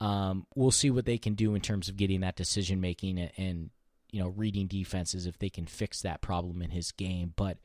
Um, 0.00 0.46
we'll 0.54 0.70
see 0.70 0.90
what 0.90 1.04
they 1.04 1.18
can 1.18 1.34
do 1.34 1.54
in 1.54 1.60
terms 1.60 1.88
of 1.88 1.96
getting 1.96 2.20
that 2.20 2.36
decision 2.36 2.80
making 2.80 3.18
and, 3.18 3.30
and, 3.36 3.70
you 4.12 4.20
know 4.22 4.28
reading 4.28 4.66
defenses 4.66 5.26
if 5.26 5.38
they 5.38 5.50
can 5.50 5.66
fix 5.66 6.02
that 6.02 6.20
problem 6.20 6.62
in 6.62 6.70
his 6.70 6.92
game. 6.92 7.32
But 7.34 7.58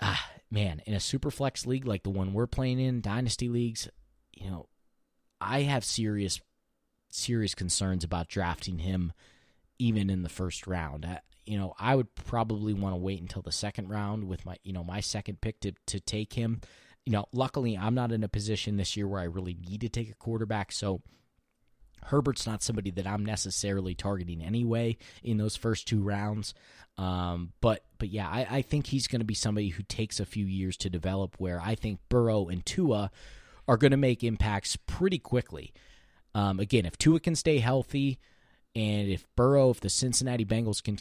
ah, 0.00 0.30
man, 0.50 0.82
in 0.86 0.94
a 0.94 1.00
super 1.00 1.30
flex 1.30 1.66
league 1.66 1.86
like 1.86 2.02
the 2.02 2.10
one 2.10 2.32
we're 2.32 2.46
playing 2.48 2.80
in, 2.80 3.02
dynasty 3.02 3.48
leagues, 3.48 3.88
you 4.34 4.50
know, 4.50 4.66
I 5.40 5.62
have 5.62 5.84
serious 5.84 6.40
serious 7.10 7.54
concerns 7.54 8.04
about 8.04 8.28
drafting 8.28 8.78
him 8.78 9.12
even 9.78 10.10
in 10.10 10.22
the 10.22 10.28
first 10.28 10.66
round. 10.66 11.04
I, 11.04 11.20
you 11.50 11.58
know, 11.58 11.74
I 11.80 11.96
would 11.96 12.14
probably 12.14 12.72
want 12.74 12.92
to 12.92 12.98
wait 12.98 13.20
until 13.20 13.42
the 13.42 13.50
second 13.50 13.88
round 13.88 14.28
with 14.28 14.46
my, 14.46 14.54
you 14.62 14.72
know, 14.72 14.84
my 14.84 15.00
second 15.00 15.40
pick 15.40 15.58
to 15.60 15.72
to 15.86 15.98
take 15.98 16.34
him. 16.34 16.60
You 17.04 17.12
know, 17.12 17.26
luckily 17.32 17.76
I'm 17.76 17.94
not 17.94 18.12
in 18.12 18.22
a 18.22 18.28
position 18.28 18.76
this 18.76 18.96
year 18.96 19.08
where 19.08 19.20
I 19.20 19.24
really 19.24 19.56
need 19.68 19.80
to 19.80 19.88
take 19.88 20.08
a 20.08 20.14
quarterback, 20.14 20.70
so 20.70 21.02
Herbert's 22.04 22.46
not 22.46 22.62
somebody 22.62 22.92
that 22.92 23.06
I'm 23.06 23.26
necessarily 23.26 23.96
targeting 23.96 24.42
anyway 24.42 24.96
in 25.24 25.38
those 25.38 25.56
first 25.56 25.88
two 25.88 26.02
rounds. 26.02 26.54
Um, 26.96 27.52
but 27.60 27.84
but 27.98 28.10
yeah, 28.10 28.28
I, 28.28 28.46
I 28.48 28.62
think 28.62 28.86
he's 28.86 29.08
going 29.08 29.20
to 29.20 29.26
be 29.26 29.34
somebody 29.34 29.70
who 29.70 29.82
takes 29.82 30.20
a 30.20 30.26
few 30.26 30.46
years 30.46 30.76
to 30.78 30.88
develop. 30.88 31.34
Where 31.38 31.60
I 31.60 31.74
think 31.74 31.98
Burrow 32.08 32.48
and 32.48 32.64
Tua 32.64 33.10
are 33.66 33.76
going 33.76 33.90
to 33.90 33.96
make 33.96 34.22
impacts 34.22 34.76
pretty 34.76 35.18
quickly. 35.18 35.72
Um, 36.32 36.60
again, 36.60 36.86
if 36.86 36.96
Tua 36.96 37.18
can 37.18 37.34
stay 37.34 37.58
healthy, 37.58 38.20
and 38.74 39.08
if 39.08 39.24
Burrow, 39.34 39.70
if 39.70 39.80
the 39.80 39.90
Cincinnati 39.90 40.44
Bengals 40.44 40.82
can, 40.82 40.98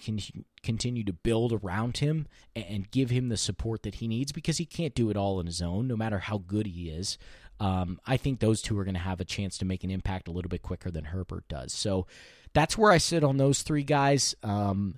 continue 0.64 1.04
to 1.04 1.14
build 1.14 1.54
around 1.54 1.98
him 1.98 2.28
and 2.56 2.90
give 2.90 3.10
him 3.10 3.30
the 3.30 3.38
support 3.38 3.84
that 3.84 3.96
he 3.96 4.08
needs, 4.08 4.32
because 4.32 4.58
he 4.58 4.66
can't 4.66 4.96
do 4.96 5.10
it 5.10 5.18
all 5.18 5.38
on 5.38 5.46
his 5.46 5.62
own, 5.62 5.88
no 5.88 5.96
matter 5.96 6.20
how 6.20 6.40
good 6.40 6.66
he 6.66 6.90
is, 6.90 7.18
um, 7.60 8.00
I 8.08 8.18
think 8.18 8.40
those 8.40 8.62
two 8.62 8.78
are 8.80 8.86
going 8.86 8.96
to 8.96 9.00
have 9.00 9.20
a 9.20 9.26
chance 9.26 9.58
to 9.60 9.66
make 9.66 9.84
an 9.84 9.92
impact 9.92 10.28
a 10.28 10.32
little 10.32 10.50
bit 10.50 10.62
quicker 10.62 10.90
than 10.90 11.06
Herbert 11.06 11.48
does. 11.48 11.74
So 11.74 12.08
that's 12.54 12.78
where 12.78 12.92
I 12.92 12.98
sit 12.98 13.24
on 13.24 13.38
those 13.38 13.62
three 13.62 13.84
guys. 13.84 14.34
Um, 14.44 14.98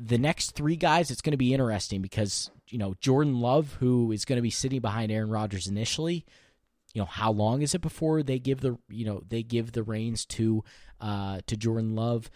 the 0.00 0.18
next 0.18 0.52
three 0.52 0.76
guys, 0.76 1.10
it's 1.10 1.22
going 1.22 1.32
to 1.32 1.38
be 1.38 1.52
interesting 1.52 2.02
because 2.02 2.50
you 2.70 2.78
know, 2.78 2.94
Jordan 3.00 3.40
Love, 3.40 3.76
who 3.80 4.12
is 4.12 4.24
going 4.24 4.36
to 4.36 4.42
be 4.42 4.50
sitting 4.50 4.80
behind 4.80 5.10
Aaron 5.10 5.30
Rodgers 5.30 5.66
initially. 5.66 6.24
You 6.94 7.02
know, 7.02 7.06
how 7.06 7.30
long 7.30 7.62
is 7.62 7.74
it 7.74 7.80
before 7.80 8.22
they 8.22 8.38
give 8.38 8.60
the 8.60 8.78
you 8.88 9.04
know 9.04 9.22
they 9.28 9.42
give 9.42 9.72
the 9.72 9.82
reins 9.82 10.24
to 10.26 10.64
uh, 11.00 11.40
to 11.46 11.56
Jordan 11.56 11.94
Love? 11.94 12.30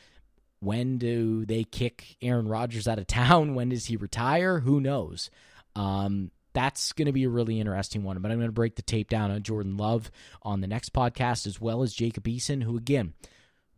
When 0.61 0.98
do 0.98 1.44
they 1.44 1.64
kick 1.64 2.16
Aaron 2.22 2.46
Rodgers 2.46 2.87
out 2.87 2.98
of 2.98 3.07
town? 3.07 3.55
When 3.55 3.70
does 3.70 3.87
he 3.87 3.96
retire? 3.96 4.61
Who 4.61 4.81
knows? 4.81 5.31
Um, 5.75 6.31
that's 6.53 6.92
going 6.92 7.07
to 7.07 7.12
be 7.12 7.25
a 7.25 7.29
really 7.29 7.59
interesting 7.59 8.05
one. 8.05 8.18
But 8.20 8.31
I'm 8.31 8.38
going 8.38 8.48
to 8.48 8.53
break 8.53 8.77
the 8.77 8.83
tape 8.83 9.09
down 9.09 9.31
on 9.31 9.42
Jordan 9.42 9.77
Love 9.77 10.11
on 10.42 10.61
the 10.61 10.66
next 10.66 10.92
podcast, 10.92 11.46
as 11.46 11.61
well 11.61 11.83
as 11.83 11.94
Jacob 11.94 12.25
Eason, 12.25 12.62
who, 12.62 12.77
again, 12.77 13.14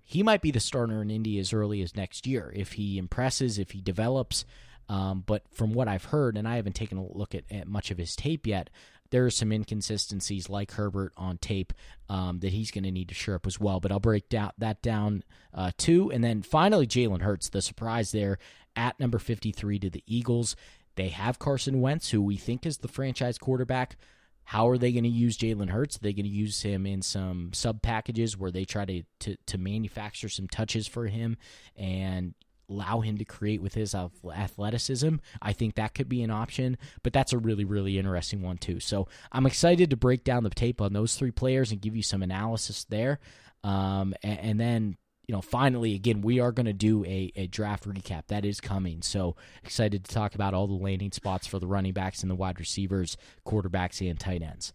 he 0.04 0.22
might 0.22 0.42
be 0.42 0.50
the 0.50 0.60
starter 0.60 1.00
in 1.00 1.10
Indy 1.10 1.38
as 1.38 1.52
early 1.52 1.80
as 1.80 1.96
next 1.96 2.26
year 2.26 2.52
if 2.54 2.72
he 2.72 2.98
impresses, 2.98 3.58
if 3.58 3.70
he 3.70 3.80
develops. 3.80 4.44
Um, 4.88 5.24
but 5.26 5.42
from 5.52 5.72
what 5.72 5.88
I've 5.88 6.04
heard, 6.04 6.36
and 6.36 6.46
I 6.46 6.56
haven't 6.56 6.74
taken 6.74 6.98
a 6.98 7.06
look 7.06 7.34
at, 7.34 7.44
at 7.50 7.66
much 7.66 7.90
of 7.90 7.96
his 7.96 8.14
tape 8.14 8.46
yet, 8.46 8.68
there 9.14 9.24
are 9.24 9.30
some 9.30 9.52
inconsistencies 9.52 10.50
like 10.50 10.72
Herbert 10.72 11.12
on 11.16 11.38
tape 11.38 11.72
um, 12.08 12.40
that 12.40 12.52
he's 12.52 12.72
going 12.72 12.82
to 12.82 12.90
need 12.90 13.10
to 13.10 13.14
shore 13.14 13.36
up 13.36 13.46
as 13.46 13.60
well. 13.60 13.78
But 13.78 13.92
I'll 13.92 14.00
break 14.00 14.28
down, 14.28 14.50
that 14.58 14.82
down 14.82 15.22
uh, 15.54 15.70
too. 15.78 16.10
And 16.10 16.24
then 16.24 16.42
finally, 16.42 16.84
Jalen 16.84 17.22
Hurts, 17.22 17.48
the 17.48 17.62
surprise 17.62 18.10
there 18.10 18.38
at 18.74 18.98
number 18.98 19.20
53 19.20 19.78
to 19.78 19.88
the 19.88 20.02
Eagles. 20.04 20.56
They 20.96 21.10
have 21.10 21.38
Carson 21.38 21.80
Wentz, 21.80 22.10
who 22.10 22.20
we 22.20 22.36
think 22.36 22.66
is 22.66 22.78
the 22.78 22.88
franchise 22.88 23.38
quarterback. 23.38 23.96
How 24.42 24.68
are 24.68 24.78
they 24.78 24.90
going 24.90 25.04
to 25.04 25.10
use 25.10 25.38
Jalen 25.38 25.70
Hurts? 25.70 25.94
Are 25.94 26.00
they 26.00 26.12
going 26.12 26.24
to 26.24 26.28
use 26.28 26.62
him 26.62 26.84
in 26.84 27.00
some 27.00 27.52
sub 27.52 27.82
packages 27.82 28.36
where 28.36 28.50
they 28.50 28.64
try 28.64 28.84
to, 28.84 29.04
to 29.20 29.36
to 29.46 29.58
manufacture 29.58 30.28
some 30.28 30.48
touches 30.48 30.88
for 30.88 31.06
him 31.06 31.36
and 31.76 32.34
allow 32.68 33.00
him 33.00 33.18
to 33.18 33.24
create 33.24 33.62
with 33.62 33.74
his 33.74 33.94
athleticism. 33.94 35.16
I 35.42 35.52
think 35.52 35.74
that 35.74 35.94
could 35.94 36.08
be 36.08 36.22
an 36.22 36.30
option, 36.30 36.76
but 37.02 37.12
that's 37.12 37.32
a 37.32 37.38
really, 37.38 37.64
really 37.64 37.98
interesting 37.98 38.42
one, 38.42 38.58
too. 38.58 38.80
So 38.80 39.08
I'm 39.32 39.46
excited 39.46 39.90
to 39.90 39.96
break 39.96 40.24
down 40.24 40.44
the 40.44 40.50
tape 40.50 40.80
on 40.80 40.92
those 40.92 41.16
three 41.16 41.30
players 41.30 41.72
and 41.72 41.80
give 41.80 41.96
you 41.96 42.02
some 42.02 42.22
analysis 42.22 42.84
there. 42.84 43.20
Um, 43.62 44.14
and, 44.22 44.38
and, 44.40 44.60
then 44.60 44.96
you 45.26 45.34
know, 45.34 45.40
finally, 45.40 45.94
again, 45.94 46.20
we 46.20 46.40
are 46.40 46.52
going 46.52 46.66
to 46.66 46.72
do 46.72 47.04
a, 47.04 47.32
a 47.34 47.46
draft 47.46 47.88
recap. 47.88 48.26
That 48.28 48.44
is 48.44 48.60
coming. 48.60 49.02
So 49.02 49.36
excited 49.62 50.04
to 50.04 50.14
talk 50.14 50.34
about 50.34 50.54
all 50.54 50.66
the 50.66 50.74
landing 50.74 51.12
spots 51.12 51.46
for 51.46 51.58
the 51.58 51.66
running 51.66 51.94
backs 51.94 52.22
and 52.22 52.30
the 52.30 52.34
wide 52.34 52.60
receivers, 52.60 53.16
quarterbacks, 53.46 54.06
and 54.06 54.20
tight 54.20 54.42
ends. 54.42 54.72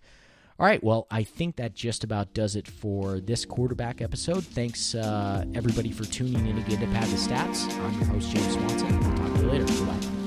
All 0.59 0.65
right, 0.65 0.83
well, 0.83 1.07
I 1.09 1.23
think 1.23 1.55
that 1.55 1.73
just 1.73 2.03
about 2.03 2.33
does 2.33 2.57
it 2.57 2.67
for 2.67 3.21
this 3.21 3.45
quarterback 3.45 4.01
episode. 4.01 4.43
Thanks, 4.43 4.93
uh, 4.93 5.45
everybody, 5.55 5.89
for 5.89 6.03
tuning 6.03 6.47
in 6.47 6.57
again 6.57 6.81
to 6.81 6.87
Pad 6.87 7.07
the 7.07 7.15
Stats. 7.15 7.73
I'm 7.79 7.93
your 7.93 8.09
host, 8.09 8.29
James 8.29 8.53
Swanson. 8.53 8.99
We'll 8.99 9.17
talk 9.17 9.33
to 9.35 9.41
you 9.41 9.47
later. 9.51 9.85
Bye. 9.85 10.18